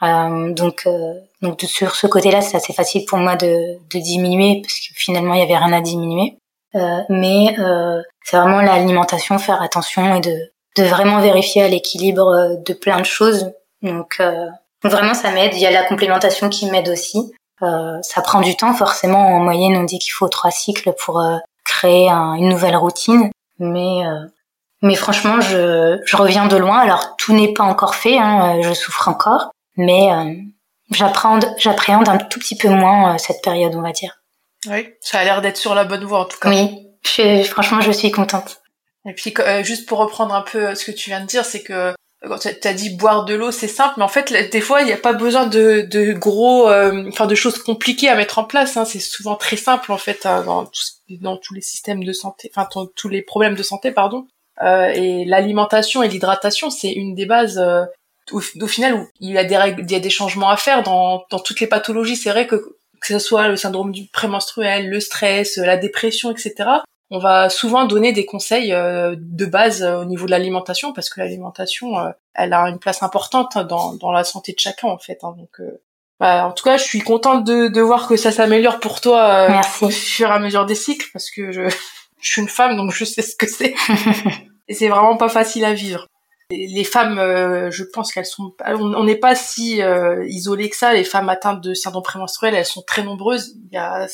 Euh, 0.04 0.51
donc, 0.54 0.84
euh, 0.88 1.13
donc 1.41 1.62
sur 1.62 1.95
ce 1.95 2.08
côté-là, 2.08 2.41
c'est 2.41 2.58
assez 2.58 2.73
facile 2.73 3.06
pour 3.06 3.19
moi 3.19 3.36
de, 3.36 3.77
de 3.93 3.99
diminuer 3.99 4.62
parce 4.62 4.75
que 4.80 4.93
finalement 4.95 5.34
il 5.34 5.39
y 5.39 5.43
avait 5.43 5.58
rien 5.58 5.73
à 5.73 5.82
diminuer. 5.82 6.38
Euh, 6.75 7.01
mais 7.10 7.60
euh, 7.60 8.01
c'est 8.23 8.38
vraiment 8.38 8.62
l'alimentation, 8.62 9.38
faire 9.38 9.62
attention 9.62 10.15
et 10.15 10.21
de, 10.21 10.36
de 10.77 10.84
vraiment 10.84 11.19
vérifier 11.19 11.63
à 11.63 11.67
l'équilibre 11.67 12.27
euh, 12.27 12.56
de 12.65 12.73
plein 12.73 12.99
de 12.99 13.06
choses. 13.06 13.51
Donc 13.82 14.17
euh, 14.20 14.48
vraiment 14.84 15.13
ça 15.13 15.32
m'aide. 15.32 15.54
Il 15.54 15.60
y 15.60 15.65
a 15.65 15.72
la 15.72 15.84
complémentation 15.84 16.50
qui 16.50 16.70
m'aide 16.70 16.89
aussi. 16.89 17.32
ça 17.60 18.22
prend 18.24 18.41
du 18.41 18.56
temps 18.56 18.74
forcément. 18.74 19.36
En 19.36 19.39
moyenne, 19.39 19.78
on 19.78 19.84
dit 19.84 20.00
qu'il 20.00 20.13
faut 20.13 20.28
trois 20.30 20.52
cycles 20.52 20.94
pour 20.94 21.22
créer 21.63 22.10
une 22.10 22.50
nouvelle 22.50 22.76
routine. 22.76 23.30
Mais 23.60 24.02
mais 24.82 24.96
franchement, 24.96 25.39
je, 25.41 26.00
je 26.04 26.17
reviens 26.17 26.48
de 26.48 26.58
loin. 26.58 26.80
Alors 26.80 27.15
tout 27.17 27.34
n'est 27.34 27.54
pas 27.54 27.63
encore 27.63 27.96
fait. 27.96 28.17
Hein, 28.17 28.62
je 28.62 28.74
souffre 28.74 29.08
encore 29.08 29.52
mais 29.78 30.12
euh, 30.12 30.34
j'appréhende, 30.91 31.46
j'appréhende 31.58 32.10
un 32.10 32.17
tout 32.17 32.39
petit 32.39 32.58
peu 32.58 32.70
moins 32.70 33.15
euh, 33.15 33.17
cette 33.17 33.41
période, 33.41 33.76
on 33.76 33.82
va 33.82 33.91
dire. 33.91 34.22
Oui, 34.67 34.89
ça 35.02 35.20
a 35.20 35.24
l'air 35.24 35.41
d'être 35.41 35.58
sur 35.58 35.74
la 35.74 35.86
bonne 35.86 36.04
voie 36.04 36.20
en 36.20 36.26
tout 36.26 36.38
cas. 36.39 36.50
Oui, 36.50 36.88
je, 37.04 37.44
franchement, 37.44 37.82
je 37.82 37.91
suis 37.91 38.12
contente. 38.12 38.62
Et 39.08 39.13
puis, 39.13 39.34
euh, 39.39 39.63
juste 39.63 39.88
pour 39.88 39.98
reprendre 39.98 40.36
un 40.36 40.44
peu 40.44 40.76
ce 40.76 40.86
que 40.86 40.91
tu 40.91 41.10
viens 41.10 41.22
de 41.22 41.26
dire, 41.26 41.44
c'est 41.46 41.63
que 41.63 41.94
quand 42.23 42.38
tu 42.38 42.67
as 42.67 42.73
dit 42.73 42.95
boire 42.95 43.25
de 43.25 43.34
l'eau, 43.34 43.51
c'est 43.51 43.67
simple, 43.67 43.95
mais 43.97 44.03
en 44.03 44.07
fait, 44.07 44.31
des 44.51 44.62
fois, 44.62 44.81
il 44.81 44.86
n'y 44.86 44.93
a 44.93 44.97
pas 44.97 45.13
besoin 45.13 45.47
de, 45.47 45.81
de 45.81 46.13
gros, 46.13 46.69
enfin, 46.69 47.25
de 47.25 47.36
choses 47.36 47.57
compliquées 47.57 48.10
à 48.10 48.15
mettre 48.15 48.38
en 48.38 48.43
place. 48.43 48.77
Hein. 48.77 48.86
C'est 48.86 48.99
souvent 48.99 49.36
très 49.36 49.57
simple, 49.57 49.91
en 49.91 49.97
fait, 49.97 50.25
hein, 50.25 50.43
dans, 50.45 51.38
tous 51.38 51.53
les 51.53 51.62
systèmes 51.62 52.03
de 52.03 52.13
santé, 52.13 52.51
enfin, 52.55 52.67
tous 52.95 53.10
les 53.10 53.21
problèmes 53.21 53.55
de 53.55 53.63
santé, 53.63 53.91
pardon. 53.91 54.27
Euh, 54.62 54.91
et 54.93 55.25
l'alimentation 55.25 56.03
et 56.03 56.07
l'hydratation, 56.07 56.69
c'est 56.69 56.91
une 56.91 57.15
des 57.15 57.25
bases 57.25 57.60
au, 58.31 58.38
au, 58.38 58.67
final, 58.67 59.07
il 59.19 59.31
y 59.31 59.38
a 59.38 59.43
des 59.43 59.57
règles, 59.57 59.84
il 59.84 59.91
y 59.91 59.95
a 59.95 59.99
des 59.99 60.10
changements 60.10 60.49
à 60.49 60.57
faire 60.57 60.84
dans, 60.84 61.25
dans 61.29 61.39
toutes 61.39 61.60
les 61.60 61.67
pathologies. 61.67 62.15
C'est 62.15 62.29
vrai 62.29 62.47
que 62.47 62.77
que 63.01 63.07
ce 63.07 63.19
soit 63.19 63.47
le 63.47 63.55
syndrome 63.55 63.91
du 63.91 64.05
prémenstruel, 64.05 64.89
le 64.89 64.99
stress, 64.99 65.57
la 65.57 65.75
dépression, 65.75 66.29
etc. 66.29 66.53
On 67.12 67.19
va 67.19 67.50
souvent 67.50 67.86
donner 67.86 68.13
des 68.13 68.26
conseils 68.26 68.74
euh, 68.74 69.15
de 69.17 69.45
base 69.45 69.84
euh, 69.84 70.02
au 70.02 70.06
niveau 70.06 70.26
de 70.26 70.32
l'alimentation 70.32 70.93
parce 70.93 71.10
que 71.10 71.19
l'alimentation, 71.19 72.00
euh, 72.00 72.10
elle 72.34 72.54
a 72.54 72.69
une 72.69 72.80
place 72.80 73.04
importante 73.04 73.58
dans, 73.58 73.93
dans 73.95 74.12
la 74.12 74.24
santé 74.24 74.54
de 74.54 74.60
chacun 74.60 74.88
en 74.88 74.97
fait. 74.97 75.19
Hein. 75.24 75.36
donc, 75.38 75.62
bah, 76.19 76.47
en 76.47 76.52
tout 76.52 76.63
cas, 76.63 76.78
je 76.78 76.84
suis 76.84 77.02
contente 77.02 77.43
de, 77.43 77.67
de 77.67 77.82
voir 77.82 78.08
que 78.08 78.15
ça 78.15 78.32
s'améliore 78.32 78.80
pour 78.80 79.02
toi 79.02 79.47
au 79.82 79.89
fur 79.89 80.30
et 80.30 80.32
à 80.32 80.39
mesure 80.39 80.65
des 80.65 80.76
cycles 80.76 81.08
parce 81.13 81.30
que 81.30 81.52
je, 81.52 81.69
je 82.21 82.32
suis 82.32 82.41
une 82.41 82.50
femme 82.50 82.78
donc 82.78 82.91
je 82.91 83.06
sais 83.06 83.21
ce 83.21 83.36
que 83.36 83.47
c'est 83.47 83.76
et 84.67 84.74
c'est 84.74 84.88
vraiment 84.88 85.17
pas 85.17 85.30
facile 85.30 85.65
à 85.65 85.74
vivre 85.74 86.08
les 86.52 86.84
femmes, 86.84 87.19
euh, 87.19 87.71
je 87.71 87.84
pense 87.84 88.12
qu'elles 88.12 88.26
sont, 88.26 88.54
on 88.65 89.04
n'est 89.04 89.15
pas 89.15 89.36
si 89.36 89.82
euh, 89.82 90.26
isolé 90.28 90.69
que 90.69 90.76
ça. 90.76 90.93
Les 90.93 91.04
femmes 91.04 91.30
atteintes 91.30 91.62
de 91.62 91.74
syndrome 91.74 92.04
prémenstruel, 92.04 92.56
elles 92.56 92.65
sont 92.65 92.82
très 92.82 93.04
nombreuses. 93.04 93.56
Il 93.71 93.74
y 93.74 93.78
a 93.78 94.08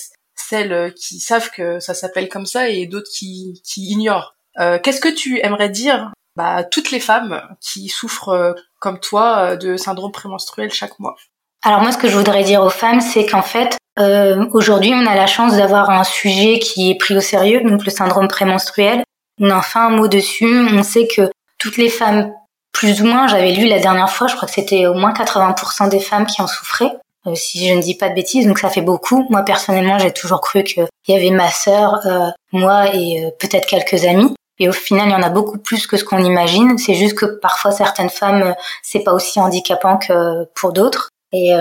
celles 0.49 0.73
euh, 0.73 0.89
qui 0.89 1.19
savent 1.19 1.49
que 1.51 1.79
ça 1.79 1.93
s'appelle 1.93 2.29
comme 2.29 2.45
ça 2.45 2.69
et 2.69 2.85
d'autres 2.85 3.09
qui, 3.11 3.61
ignorent. 3.77 4.35
Qu'est-ce 4.83 5.01
que 5.01 5.13
tu 5.13 5.39
aimerais 5.45 5.69
dire 5.69 6.11
bah, 6.35 6.63
toutes 6.63 6.89
les 6.89 6.99
femmes 6.99 7.43
qui 7.61 7.89
souffrent 7.89 8.55
comme 8.79 8.99
toi 8.99 9.55
de 9.55 9.77
syndrome 9.77 10.11
prémenstruel 10.11 10.71
chaque 10.71 10.97
mois? 10.97 11.15
Alors 11.63 11.81
moi, 11.81 11.91
ce 11.91 11.97
que 11.97 12.09
je 12.09 12.17
voudrais 12.17 12.43
dire 12.43 12.63
aux 12.63 12.71
femmes, 12.71 13.01
c'est 13.01 13.25
qu'en 13.25 13.43
fait, 13.43 13.77
euh, 13.99 14.45
aujourd'hui, 14.53 14.93
on 14.93 15.05
a 15.05 15.15
la 15.15 15.27
chance 15.27 15.55
d'avoir 15.57 15.89
un 15.89 16.03
sujet 16.03 16.59
qui 16.59 16.91
est 16.91 16.95
pris 16.95 17.17
au 17.17 17.21
sérieux, 17.21 17.61
donc 17.61 17.83
le 17.83 17.91
syndrome 17.91 18.27
prémenstruel. 18.27 19.03
On 19.39 19.49
a 19.49 19.55
enfin 19.55 19.87
un 19.87 19.89
mot 19.89 20.07
dessus. 20.07 20.67
On 20.73 20.83
sait 20.83 21.07
que 21.07 21.29
toutes 21.57 21.77
les 21.77 21.89
femmes, 21.89 22.31
plus 22.71 23.01
ou 23.01 23.05
moins, 23.05 23.27
j'avais 23.27 23.51
lu 23.53 23.67
la 23.67 23.79
dernière 23.79 24.09
fois, 24.09 24.27
je 24.27 24.35
crois 24.35 24.47
que 24.47 24.53
c'était 24.53 24.85
au 24.85 24.93
moins 24.93 25.13
80% 25.13 25.89
des 25.89 25.99
femmes 25.99 26.27
qui 26.27 26.41
en 26.41 26.47
souffraient, 26.47 26.85
euh, 26.85 26.97
si 27.35 27.67
je 27.67 27.73
ne 27.73 27.81
dis 27.81 27.95
pas 27.95 28.09
de 28.09 28.15
bêtises, 28.15 28.47
donc 28.47 28.59
ça 28.59 28.69
fait 28.69 28.81
beaucoup. 28.81 29.25
Moi, 29.29 29.43
personnellement, 29.43 29.99
j'ai 29.99 30.11
toujours 30.11 30.41
cru 30.41 30.63
qu'il 30.63 30.87
y 31.07 31.13
avait 31.13 31.29
ma 31.29 31.49
sœur, 31.49 31.99
euh, 32.05 32.29
moi 32.51 32.93
et 32.93 33.25
euh, 33.25 33.29
peut-être 33.39 33.67
quelques 33.67 34.05
amis. 34.05 34.33
Et 34.59 34.67
au 34.69 34.73
final, 34.73 35.09
il 35.09 35.11
y 35.11 35.15
en 35.15 35.21
a 35.21 35.29
beaucoup 35.29 35.59
plus 35.59 35.85
que 35.85 35.97
ce 35.97 36.03
qu'on 36.03 36.23
imagine. 36.23 36.77
C'est 36.77 36.95
juste 36.95 37.15
que 37.15 37.25
parfois, 37.25 37.71
certaines 37.71 38.09
femmes, 38.09 38.55
c'est 38.81 39.01
pas 39.01 39.13
aussi 39.13 39.39
handicapant 39.39 39.97
que 39.97 40.45
pour 40.55 40.73
d'autres. 40.73 41.09
Et, 41.31 41.51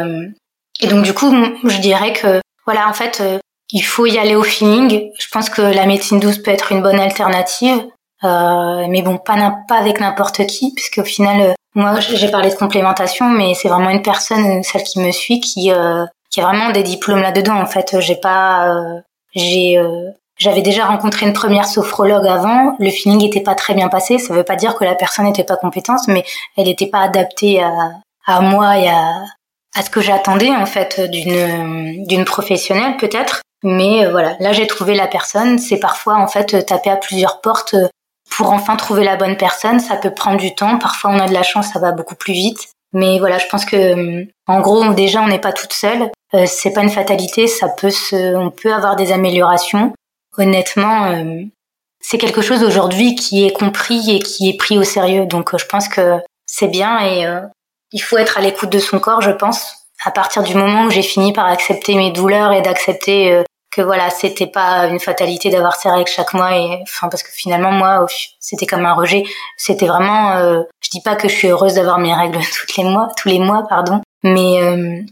et 0.81 0.87
donc, 0.87 1.05
du 1.05 1.13
coup, 1.13 1.31
je 1.65 1.77
dirais 1.77 2.15
que, 2.15 2.41
voilà, 2.65 2.89
en 2.89 2.95
fait, 2.95 3.23
il 3.71 3.83
faut 3.83 4.07
y 4.07 4.19
aller 4.19 4.35
au 4.35 4.43
feeling. 4.43 5.11
Je 5.19 5.27
pense 5.31 5.51
que 5.51 5.61
la 5.61 5.85
médecine 5.85 6.21
douce 6.21 6.39
peut 6.39 6.51
être 6.51 6.73
une 6.73 6.83
bonne 6.83 6.99
alternative. 6.99 7.85
Euh, 8.25 8.87
mais 8.89 9.03
bon, 9.03 9.19
pas, 9.19 9.37
avec 9.71 10.01
n'importe 10.01 10.47
qui, 10.47 10.73
puisque 10.75 10.99
au 10.99 11.05
final, 11.05 11.41
euh, 11.41 11.53
moi, 11.75 12.01
j'ai 12.01 12.31
parlé 12.31 12.51
de 12.51 12.55
complémentation, 12.55 13.29
mais 13.29 13.55
c'est 13.55 13.69
vraiment 13.69 13.91
une 13.91 14.03
personne, 14.03 14.63
celle 14.63 14.83
qui 14.83 15.01
me 15.01 15.11
suit, 15.13 15.41
qui, 15.41 15.71
euh, 15.71 16.07
qui 16.31 16.41
a 16.41 16.45
vraiment 16.45 16.71
des 16.71 16.83
diplômes 16.83 17.21
là-dedans. 17.21 17.61
En 17.61 17.67
fait, 17.67 18.01
j'ai 18.01 18.17
pas, 18.17 18.75
j'ai, 19.35 19.79
j'avais 20.39 20.63
déjà 20.63 20.87
rencontré 20.87 21.27
une 21.27 21.35
première 21.35 21.67
sophrologue 21.67 22.27
avant. 22.27 22.75
Le 22.79 22.91
feeling 22.91 23.23
était 23.25 23.43
pas 23.43 23.55
très 23.55 23.75
bien 23.75 23.89
passé. 23.89 24.19
Ça 24.19 24.33
veut 24.33 24.43
pas 24.43 24.57
dire 24.57 24.75
que 24.75 24.85
la 24.85 24.95
personne 24.95 25.27
n'était 25.27 25.45
pas 25.45 25.57
compétente, 25.57 26.09
mais 26.09 26.25
elle 26.57 26.65
n'était 26.65 26.87
pas 26.87 27.01
adaptée 27.01 27.63
à, 27.63 27.91
à 28.27 28.41
moi 28.41 28.79
et 28.79 28.89
à, 28.89 29.23
à 29.77 29.83
ce 29.83 29.91
que 29.91 30.01
j'attendais 30.01 30.51
en 30.51 30.67
fait 30.67 31.01
d'une 31.11 32.07
d'une 32.07 32.25
professionnelle 32.25 32.97
peut-être. 32.97 33.43
Mais 33.63 34.09
voilà, 34.11 34.37
là 34.41 34.53
j'ai 34.53 34.67
trouvé 34.67 34.95
la 34.95 35.07
personne. 35.07 35.59
C'est 35.59 35.79
parfois 35.79 36.17
en 36.17 36.27
fait 36.27 36.65
taper 36.65 36.91
à 36.91 36.97
plusieurs 36.97 37.41
portes 37.43 37.77
pour 38.31 38.53
enfin 38.53 38.77
trouver 38.77 39.05
la 39.05 39.17
bonne 39.17 39.37
personne. 39.37 39.81
Ça 39.81 39.97
peut 39.97 40.13
prendre 40.13 40.39
du 40.39 40.55
temps. 40.55 40.79
Parfois, 40.79 41.11
on 41.11 41.19
a 41.19 41.29
de 41.29 41.35
la 41.35 41.43
chance, 41.43 41.69
ça 41.73 41.79
va 41.79 41.93
beaucoup 41.93 42.15
plus 42.17 42.33
vite. 42.33 42.69
Mais 42.93 43.19
voilà, 43.19 43.39
je 43.39 43.47
pense 43.51 43.65
que, 43.65 43.77
euh, 43.77 44.25
en 44.47 44.61
gros, 44.61 44.93
déjà, 44.95 45.21
on 45.21 45.29
n'est 45.29 45.41
pas 45.41 45.53
toute 45.53 45.73
seule. 45.73 46.11
Euh, 46.35 46.45
c'est 46.47 46.73
pas 46.73 46.83
une 46.83 46.91
fatalité. 46.91 47.47
Ça 47.47 47.69
peut 47.69 47.91
se, 47.91 48.35
on 48.37 48.51
peut 48.51 48.73
avoir 48.73 48.97
des 48.97 49.13
améliorations. 49.13 49.93
Honnêtement, 50.39 51.05
euh, 51.05 51.43
c'est 52.01 52.19
quelque 52.19 52.43
chose 52.43 52.63
aujourd'hui 52.63 53.15
qui 53.15 53.47
est 53.47 53.53
compris 53.53 54.15
et 54.15 54.19
qui 54.19 54.49
est 54.49 54.57
pris 54.57 54.79
au 54.79 54.85
sérieux. 54.85 55.27
Donc, 55.27 55.55
euh, 55.55 55.59
je 55.59 55.67
pense 55.67 55.89
que 55.89 56.19
c'est 56.47 56.69
bien 56.69 57.01
et 57.05 57.27
il 57.93 57.99
faut 57.99 58.17
être 58.19 58.39
à 58.39 58.41
l'écoute 58.41 58.71
de 58.71 58.79
son 58.79 59.01
corps, 59.01 59.21
je 59.21 59.33
pense. 59.33 59.89
À 60.05 60.13
partir 60.13 60.45
du 60.45 60.55
moment 60.55 60.85
où 60.85 60.91
j'ai 60.91 61.03
fini 61.03 61.33
par 61.33 61.47
accepter 61.47 61.97
mes 61.97 62.13
douleurs 62.13 62.53
et 62.53 62.63
d'accepter 62.63 63.43
que 63.77 63.83
voilà, 63.83 64.09
c'était 64.09 64.47
pas 64.47 64.87
une 64.87 65.01
fatalité 65.01 65.51
d'avoir 65.51 65.77
ces 65.77 65.91
règles 65.91 66.11
chaque 66.11 66.33
mois 66.33 66.57
et 66.57 66.83
enfin 66.83 67.09
parce 67.11 67.23
que 67.23 67.31
finalement 67.31 67.73
moi 67.73 68.07
c'était 68.41 68.65
comme 68.65 68.87
un 68.87 68.95
rejet, 68.95 69.25
c'était 69.59 69.87
vraiment 69.87 70.33
euh, 70.39 70.63
je 70.81 70.89
dis 70.89 71.03
pas 71.03 71.15
que 71.15 71.29
je 71.29 71.35
suis 71.35 71.49
heureuse 71.49 71.75
d'avoir 71.75 71.99
mes 71.99 72.15
règles 72.15 72.39
toutes 72.59 72.77
les 72.77 72.85
mois, 72.85 73.09
tous 73.19 73.29
les 73.29 73.39
mois 73.39 73.67
pardon, 73.69 74.01
mais 74.23 74.63
euh, 74.63 75.03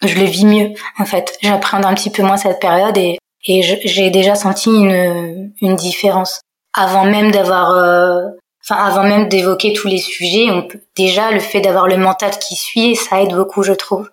je 0.00 0.14
le 0.18 0.24
vis 0.24 0.46
mieux 0.46 0.70
en 0.98 1.04
fait. 1.04 1.36
J'appréhende 1.42 1.84
un 1.84 1.94
petit 1.94 2.10
peu 2.10 2.22
moins 2.22 2.38
cette 2.38 2.58
période 2.58 2.96
et 2.96 3.18
et 3.48 3.62
j'ai 3.62 4.10
déjà 4.10 4.34
senti 4.34 4.70
une 4.70 5.52
une 5.60 5.76
différence 5.76 6.40
avant 6.72 7.04
même 7.04 7.30
d'avoir 7.30 7.72
euh, 7.72 8.22
enfin 8.64 8.82
avant 8.82 9.02
même 9.02 9.28
d'évoquer 9.28 9.74
tous 9.74 9.88
les 9.88 9.98
sujets, 9.98 10.48
déjà 10.96 11.30
le 11.32 11.40
fait 11.40 11.60
d'avoir 11.60 11.86
le 11.86 11.98
mental 11.98 12.30
qui 12.38 12.56
suit, 12.56 12.96
ça 12.96 13.20
aide 13.22 13.34
beaucoup 13.34 13.62
je 13.62 13.74
trouve. 13.74 14.08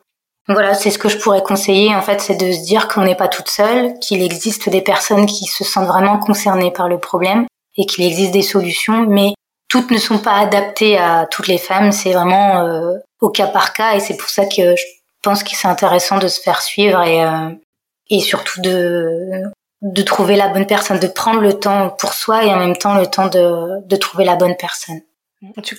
Voilà, 0.49 0.73
c'est 0.73 0.91
ce 0.91 0.97
que 0.97 1.07
je 1.07 1.17
pourrais 1.17 1.41
conseiller 1.41 1.95
en 1.95 2.01
fait, 2.01 2.19
c'est 2.19 2.35
de 2.35 2.51
se 2.51 2.65
dire 2.65 2.89
qu'on 2.89 3.01
n'est 3.01 3.15
pas 3.15 3.29
toute 3.29 3.49
seule, 3.49 3.97
qu'il 3.99 4.21
existe 4.21 4.69
des 4.69 4.81
personnes 4.81 5.25
qui 5.25 5.45
se 5.45 5.63
sentent 5.63 5.87
vraiment 5.87 6.19
concernées 6.19 6.71
par 6.71 6.89
le 6.89 6.97
problème 6.97 7.45
et 7.77 7.85
qu'il 7.85 8.03
existe 8.03 8.31
des 8.31 8.41
solutions, 8.41 9.05
mais 9.07 9.33
toutes 9.69 9.89
ne 9.89 9.97
sont 9.97 10.19
pas 10.19 10.35
adaptées 10.35 10.97
à 10.97 11.27
toutes 11.31 11.47
les 11.47 11.57
femmes, 11.57 11.93
c'est 11.93 12.11
vraiment 12.11 12.59
euh, 12.59 12.93
au 13.21 13.29
cas 13.29 13.47
par 13.47 13.71
cas 13.71 13.95
et 13.95 14.01
c'est 14.01 14.17
pour 14.17 14.29
ça 14.29 14.45
que 14.45 14.75
je 14.75 14.83
pense 15.21 15.43
que 15.43 15.55
c'est 15.55 15.69
intéressant 15.69 16.17
de 16.17 16.27
se 16.27 16.41
faire 16.41 16.61
suivre 16.61 17.01
et, 17.03 17.23
euh, 17.23 17.49
et 18.09 18.19
surtout 18.19 18.59
de, 18.59 19.43
de 19.81 20.01
trouver 20.01 20.35
la 20.35 20.49
bonne 20.49 20.67
personne, 20.67 20.99
de 20.99 21.07
prendre 21.07 21.39
le 21.39 21.53
temps 21.53 21.89
pour 21.89 22.13
soi 22.13 22.43
et 22.43 22.53
en 22.53 22.57
même 22.57 22.75
temps 22.75 22.95
le 22.95 23.07
temps 23.07 23.27
de, 23.27 23.87
de 23.87 23.95
trouver 23.95 24.25
la 24.25 24.35
bonne 24.35 24.57
personne 24.57 24.99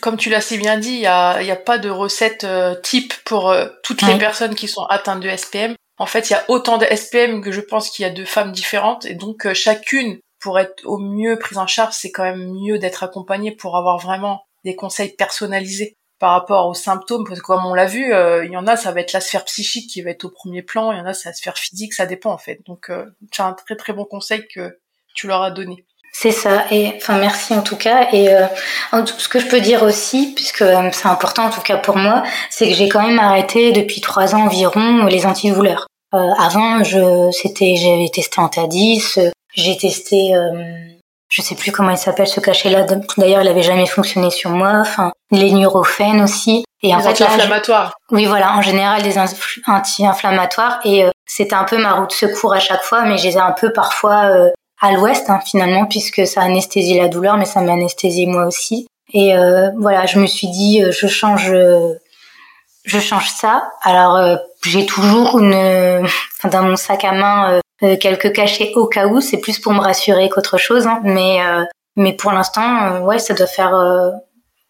comme 0.00 0.16
tu 0.16 0.30
l'as 0.30 0.40
si 0.40 0.58
bien 0.58 0.78
dit, 0.78 0.92
il 0.92 1.00
n'y 1.00 1.06
a, 1.06 1.42
y 1.42 1.50
a 1.50 1.56
pas 1.56 1.78
de 1.78 1.88
recette 1.88 2.44
euh, 2.44 2.74
type 2.82 3.14
pour 3.24 3.50
euh, 3.50 3.68
toutes 3.82 4.02
les 4.02 4.18
personnes 4.18 4.54
qui 4.54 4.68
sont 4.68 4.84
atteintes 4.84 5.20
de 5.20 5.34
SPM. 5.34 5.74
En 5.98 6.06
fait, 6.06 6.28
il 6.28 6.32
y 6.32 6.36
a 6.36 6.44
autant 6.48 6.78
de 6.78 6.84
SPM 6.84 7.40
que 7.40 7.52
je 7.52 7.60
pense 7.60 7.90
qu'il 7.90 8.02
y 8.02 8.06
a 8.06 8.10
de 8.10 8.24
femmes 8.24 8.52
différentes, 8.52 9.06
et 9.06 9.14
donc 9.14 9.46
euh, 9.46 9.54
chacune, 9.54 10.18
pour 10.40 10.58
être 10.58 10.84
au 10.84 10.98
mieux 10.98 11.38
prise 11.38 11.58
en 11.58 11.66
charge, 11.66 11.94
c'est 11.94 12.10
quand 12.10 12.24
même 12.24 12.52
mieux 12.52 12.78
d'être 12.78 13.04
accompagnée 13.04 13.52
pour 13.52 13.76
avoir 13.76 13.98
vraiment 13.98 14.44
des 14.64 14.74
conseils 14.74 15.14
personnalisés 15.14 15.94
par 16.18 16.32
rapport 16.32 16.66
aux 16.66 16.74
symptômes, 16.74 17.24
parce 17.26 17.40
que 17.40 17.44
comme 17.44 17.64
on 17.64 17.74
l'a 17.74 17.86
vu, 17.86 18.12
il 18.44 18.50
y 18.50 18.56
en 18.56 18.66
a, 18.66 18.76
ça 18.76 18.92
va 18.92 19.00
être 19.00 19.12
la 19.12 19.20
sphère 19.20 19.44
psychique 19.44 19.90
qui 19.90 20.00
va 20.02 20.10
être 20.10 20.24
au 20.24 20.30
premier 20.30 20.62
plan, 20.62 20.92
il 20.92 20.98
y 20.98 21.00
en 21.00 21.06
a, 21.06 21.12
c'est 21.12 21.28
la 21.28 21.34
sphère 21.34 21.58
physique, 21.58 21.92
ça 21.92 22.06
dépend 22.06 22.32
en 22.32 22.38
fait. 22.38 22.60
Donc, 22.66 22.90
c'est 23.32 23.42
un 23.42 23.52
très 23.52 23.76
très 23.76 23.92
bon 23.92 24.04
conseil 24.04 24.46
que 24.48 24.78
tu 25.14 25.26
leur 25.26 25.42
as 25.42 25.50
donné. 25.50 25.84
C'est 26.16 26.30
ça. 26.30 26.64
Et 26.70 26.92
enfin, 26.96 27.18
merci 27.18 27.54
en 27.54 27.62
tout 27.62 27.76
cas. 27.76 28.06
Et 28.12 28.32
euh, 28.32 28.46
ce 29.18 29.28
que 29.28 29.40
je 29.40 29.46
peux 29.46 29.60
dire 29.60 29.82
aussi, 29.82 30.32
puisque 30.34 30.62
euh, 30.62 30.88
c'est 30.92 31.08
important 31.08 31.46
en 31.46 31.50
tout 31.50 31.60
cas 31.60 31.76
pour 31.76 31.96
moi, 31.96 32.22
c'est 32.50 32.68
que 32.68 32.74
j'ai 32.74 32.88
quand 32.88 33.02
même 33.02 33.18
arrêté 33.18 33.72
depuis 33.72 34.00
trois 34.00 34.34
ans 34.34 34.44
environ 34.44 35.06
les 35.06 35.26
antidouleurs. 35.26 35.88
Euh, 36.14 36.30
avant, 36.38 36.84
je 36.84 37.30
c'était 37.32 37.74
j'avais 37.76 38.08
testé 38.12 38.40
Antadis, 38.40 39.18
j'ai 39.54 39.76
testé 39.76 40.36
euh, 40.36 40.52
je 41.28 41.42
sais 41.42 41.56
plus 41.56 41.72
comment 41.72 41.90
il 41.90 41.98
s'appelle 41.98 42.28
ce 42.28 42.38
cachet-là. 42.38 42.86
D'ailleurs, 43.18 43.42
il 43.42 43.48
avait 43.48 43.64
jamais 43.64 43.86
fonctionné 43.86 44.30
sur 44.30 44.50
moi. 44.50 44.74
Enfin, 44.76 45.10
les 45.32 45.50
neurophènes 45.50 46.22
aussi. 46.22 46.64
Et 46.84 46.94
en 46.94 47.00
fait, 47.00 47.08
anti-inflammatoires. 47.08 47.92
Oui, 48.12 48.26
voilà, 48.26 48.56
en 48.56 48.62
général 48.62 49.02
des 49.02 49.16
anti-inflammatoires. 49.66 50.78
Et 50.84 51.06
c'était 51.26 51.56
un 51.56 51.64
peu 51.64 51.76
ma 51.76 51.94
route 51.94 52.10
de 52.10 52.14
secours 52.14 52.54
à 52.54 52.60
chaque 52.60 52.84
fois, 52.84 53.02
mais 53.02 53.18
j'ai 53.18 53.36
un 53.36 53.50
peu 53.50 53.72
parfois 53.72 54.30
à 54.80 54.92
l'ouest 54.92 55.30
hein, 55.30 55.40
finalement 55.44 55.86
puisque 55.86 56.26
ça 56.26 56.42
anesthésie 56.42 56.98
la 56.98 57.08
douleur 57.08 57.36
mais 57.36 57.44
ça 57.44 57.60
m'anesthésie 57.60 58.26
moi 58.26 58.46
aussi. 58.46 58.86
Et 59.12 59.36
euh, 59.36 59.70
voilà 59.78 60.06
je 60.06 60.18
me 60.18 60.26
suis 60.26 60.48
dit 60.48 60.82
euh, 60.82 60.90
je 60.92 61.06
change 61.06 61.52
euh, 61.52 61.94
je 62.84 62.98
change 62.98 63.30
ça. 63.30 63.70
Alors 63.82 64.38
j'ai 64.64 64.84
toujours 64.86 65.38
une 65.38 66.06
dans 66.44 66.62
mon 66.62 66.76
sac 66.76 67.04
à 67.04 67.12
main 67.12 67.60
quelques 68.00 68.32
cachets 68.32 68.72
au 68.74 68.86
cas 68.86 69.06
où. 69.06 69.20
C'est 69.20 69.38
plus 69.38 69.58
pour 69.58 69.72
me 69.72 69.80
rassurer 69.80 70.28
qu'autre 70.28 70.58
chose 70.58 70.86
hein, 70.86 71.00
mais 71.02 71.38
mais 71.96 72.12
pour 72.12 72.32
l'instant 72.32 73.00
ouais 73.02 73.18
ça 73.18 73.32
doit 73.32 73.46
faire 73.46 73.72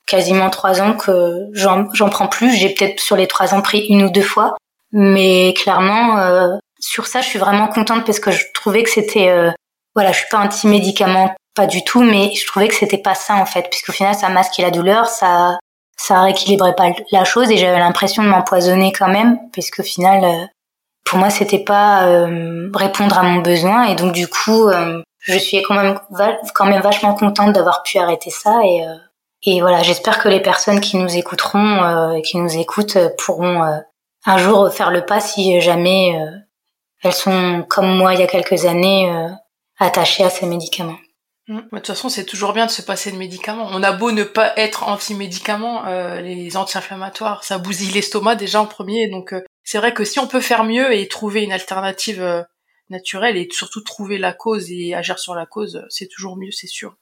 quasiment 0.06 0.50
trois 0.50 0.80
ans 0.80 0.94
que 0.94 1.48
j'en 1.54 2.08
prends 2.08 2.28
plus. 2.28 2.54
J'ai 2.54 2.68
peut-être 2.68 3.00
sur 3.00 3.16
les 3.16 3.26
trois 3.26 3.52
ans 3.52 3.62
pris 3.62 3.86
une 3.88 4.04
ou 4.04 4.10
deux 4.10 4.22
fois. 4.22 4.54
Mais 4.92 5.52
clairement 5.56 6.60
sur 6.78 7.08
ça 7.08 7.20
je 7.20 7.26
suis 7.26 7.40
vraiment 7.40 7.66
contente 7.66 8.06
parce 8.06 8.20
que 8.20 8.30
je 8.30 8.44
trouvais 8.54 8.84
que 8.84 8.90
c'était 8.90 9.52
voilà, 9.94 10.12
je 10.12 10.18
suis 10.18 10.28
pas 10.30 10.38
anti-médicament, 10.38 11.34
pas 11.54 11.66
du 11.66 11.84
tout, 11.84 12.02
mais 12.02 12.34
je 12.34 12.46
trouvais 12.46 12.68
que 12.68 12.74
c'était 12.74 12.98
pas 12.98 13.14
ça 13.14 13.36
en 13.36 13.46
fait, 13.46 13.68
puisqu'au 13.70 13.92
final 13.92 14.14
ça 14.14 14.28
masquait 14.28 14.62
la 14.62 14.70
douleur, 14.70 15.06
ça 15.06 15.58
ça 15.96 16.22
rééquilibrait 16.22 16.74
pas 16.74 16.90
la 17.12 17.24
chose 17.24 17.50
et 17.50 17.56
j'avais 17.56 17.78
l'impression 17.78 18.22
de 18.22 18.28
m'empoisonner 18.28 18.92
quand 18.92 19.08
même, 19.08 19.38
puisqu'au 19.52 19.84
final 19.84 20.24
euh, 20.24 20.46
pour 21.04 21.18
moi 21.18 21.30
c'était 21.30 21.62
pas 21.62 22.06
euh, 22.06 22.70
répondre 22.74 23.16
à 23.16 23.22
mon 23.22 23.40
besoin 23.40 23.84
et 23.84 23.94
donc 23.94 24.12
du 24.12 24.26
coup 24.26 24.68
euh, 24.68 25.02
je 25.20 25.38
suis 25.38 25.62
quand 25.62 25.74
même 25.74 25.98
quand 26.54 26.66
même 26.66 26.82
vachement 26.82 27.14
contente 27.14 27.52
d'avoir 27.52 27.82
pu 27.82 27.98
arrêter 27.98 28.30
ça 28.30 28.60
et 28.64 28.84
et 29.46 29.60
voilà, 29.60 29.82
j'espère 29.82 30.20
que 30.20 30.28
les 30.28 30.40
personnes 30.40 30.80
qui 30.80 30.96
nous 30.96 31.18
écouteront 31.18 32.14
et 32.14 32.22
qui 32.22 32.38
nous 32.38 32.56
écoutent 32.56 32.96
pourront 33.18 33.62
un 34.24 34.38
jour 34.38 34.72
faire 34.72 34.90
le 34.90 35.04
pas 35.04 35.20
si 35.20 35.60
jamais 35.60 36.18
elles 37.02 37.12
sont 37.12 37.62
comme 37.68 37.94
moi 37.94 38.14
il 38.14 38.20
y 38.20 38.22
a 38.22 38.26
quelques 38.26 38.64
années 38.64 39.06
attaché 39.78 40.24
à 40.24 40.30
ces 40.30 40.46
médicaments. 40.46 40.98
Mmh. 41.46 41.56
De 41.56 41.76
toute 41.76 41.86
façon, 41.86 42.08
c'est 42.08 42.24
toujours 42.24 42.54
bien 42.54 42.66
de 42.66 42.70
se 42.70 42.80
passer 42.80 43.12
de 43.12 43.16
médicaments. 43.16 43.68
On 43.70 43.82
a 43.82 43.92
beau 43.92 44.12
ne 44.12 44.24
pas 44.24 44.54
être 44.56 44.88
anti-médicaments, 44.88 45.86
euh, 45.86 46.20
les 46.20 46.56
anti-inflammatoires, 46.56 47.44
ça 47.44 47.58
bousille 47.58 47.92
l'estomac 47.92 48.36
déjà 48.36 48.62
en 48.62 48.66
premier. 48.66 49.08
Donc 49.08 49.34
euh, 49.34 49.44
c'est 49.62 49.78
vrai 49.78 49.92
que 49.92 50.04
si 50.04 50.18
on 50.18 50.26
peut 50.26 50.40
faire 50.40 50.64
mieux 50.64 50.94
et 50.94 51.06
trouver 51.06 51.42
une 51.42 51.52
alternative 51.52 52.22
euh, 52.22 52.42
naturelle 52.88 53.36
et 53.36 53.46
surtout 53.50 53.82
trouver 53.82 54.16
la 54.16 54.32
cause 54.32 54.70
et 54.70 54.94
agir 54.94 55.18
sur 55.18 55.34
la 55.34 55.44
cause, 55.44 55.84
c'est 55.90 56.08
toujours 56.08 56.36
mieux, 56.36 56.50
c'est 56.50 56.66
sûr. 56.66 56.96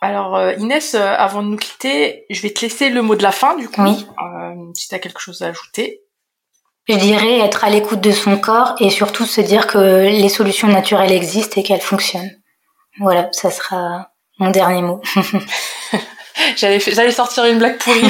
Alors 0.00 0.40
Inès, 0.58 0.94
avant 0.94 1.42
de 1.42 1.48
nous 1.48 1.58
quitter, 1.58 2.24
je 2.30 2.40
vais 2.40 2.50
te 2.54 2.62
laisser 2.62 2.88
le 2.88 3.02
mot 3.02 3.16
de 3.16 3.22
la 3.22 3.32
fin 3.32 3.54
du 3.54 3.68
coup, 3.68 3.82
oui. 3.82 4.06
si 4.74 4.88
tu 4.88 4.94
as 4.94 4.98
quelque 4.98 5.20
chose 5.20 5.42
à 5.42 5.48
ajouter. 5.48 6.00
Je 6.90 6.96
dirais 6.96 7.38
être 7.38 7.62
à 7.62 7.70
l'écoute 7.70 8.00
de 8.00 8.10
son 8.10 8.36
corps 8.36 8.74
et 8.80 8.90
surtout 8.90 9.24
se 9.24 9.40
dire 9.40 9.68
que 9.68 10.08
les 10.08 10.28
solutions 10.28 10.66
naturelles 10.66 11.12
existent 11.12 11.60
et 11.60 11.62
qu'elles 11.62 11.80
fonctionnent. 11.80 12.32
Voilà, 12.98 13.28
ça 13.30 13.52
sera 13.52 14.08
mon 14.40 14.50
dernier 14.50 14.82
mot. 14.82 15.00
j'allais, 16.56 16.80
j'allais 16.80 17.12
sortir 17.12 17.44
une 17.44 17.58
blague 17.58 17.78
pourrie. 17.78 18.02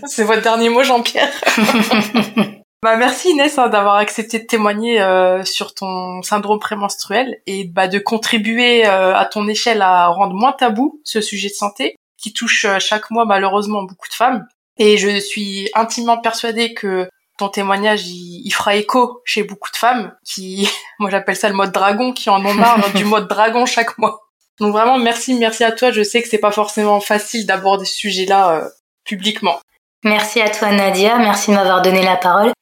C'est 0.06 0.24
votre 0.24 0.40
dernier 0.40 0.70
mot, 0.70 0.82
Jean-Pierre. 0.82 1.30
Bah 2.82 2.96
merci 2.96 3.30
Inès 3.30 3.58
hein, 3.58 3.68
d'avoir 3.68 3.96
accepté 3.96 4.38
de 4.38 4.44
témoigner 4.44 5.00
euh, 5.00 5.42
sur 5.44 5.74
ton 5.74 6.22
syndrome 6.22 6.60
prémenstruel 6.60 7.40
et 7.46 7.64
bah, 7.64 7.88
de 7.88 7.98
contribuer 7.98 8.86
euh, 8.86 9.16
à 9.16 9.24
ton 9.24 9.48
échelle 9.48 9.80
à 9.82 10.06
rendre 10.08 10.34
moins 10.34 10.52
tabou 10.52 11.00
ce 11.02 11.20
sujet 11.20 11.48
de 11.48 11.54
santé 11.54 11.96
qui 12.16 12.32
touche 12.32 12.66
euh, 12.66 12.78
chaque 12.78 13.10
mois 13.10 13.24
malheureusement 13.24 13.82
beaucoup 13.82 14.08
de 14.08 14.14
femmes. 14.14 14.46
Et 14.78 14.98
je 14.98 15.18
suis 15.18 15.68
intimement 15.74 16.18
persuadée 16.18 16.74
que 16.74 17.08
ton 17.36 17.48
témoignage 17.48 18.06
il, 18.06 18.50
fera 18.50 18.76
écho 18.76 19.20
chez 19.24 19.42
beaucoup 19.42 19.70
de 19.70 19.76
femmes 19.76 20.14
qui, 20.24 20.68
moi 20.98 21.10
j'appelle 21.10 21.36
ça 21.36 21.48
le 21.48 21.54
mode 21.54 21.72
dragon, 21.72 22.12
qui 22.12 22.30
en 22.30 22.44
ont 22.44 22.54
marre 22.54 22.92
du 22.94 23.04
mode 23.04 23.28
dragon 23.28 23.66
chaque 23.66 23.98
mois. 23.98 24.20
Donc 24.58 24.72
vraiment 24.72 24.98
merci, 24.98 25.34
merci 25.34 25.64
à 25.64 25.72
toi. 25.72 25.90
Je 25.90 26.02
sais 26.02 26.22
que 26.22 26.28
c'est 26.28 26.38
pas 26.38 26.50
forcément 26.50 27.00
facile 27.00 27.44
d'aborder 27.46 27.84
ce 27.84 27.94
sujet-là 27.94 28.68
publiquement. 29.04 29.60
Merci 30.04 30.40
à 30.40 30.48
toi 30.48 30.70
Nadia, 30.70 31.16
merci 31.18 31.50
de 31.50 31.56
m'avoir 31.56 31.82
donné 31.82 32.02
la 32.02 32.16
parole. 32.16 32.52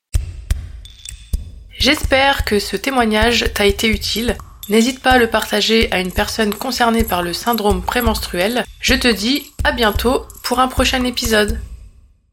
J'espère 1.79 2.45
que 2.45 2.59
ce 2.59 2.77
témoignage 2.77 3.53
t'a 3.53 3.67
été 3.67 3.89
utile. 3.89 4.37
N'hésite 4.71 5.03
pas 5.03 5.13
à 5.13 5.19
le 5.19 5.29
partager 5.29 5.93
à 5.93 6.01
une 6.01 6.13
personne 6.13 6.55
concernée 6.55 7.05
par 7.05 7.23
le 7.23 7.35
syndrome 7.35 7.83
prémenstruel. 7.83 8.65
Je 8.81 8.95
te 8.95 9.09
dis 9.09 9.53
à 9.63 9.73
bientôt 9.73 10.25
pour 10.43 10.61
un 10.61 10.69
prochain 10.69 11.05
épisode. 11.05 11.61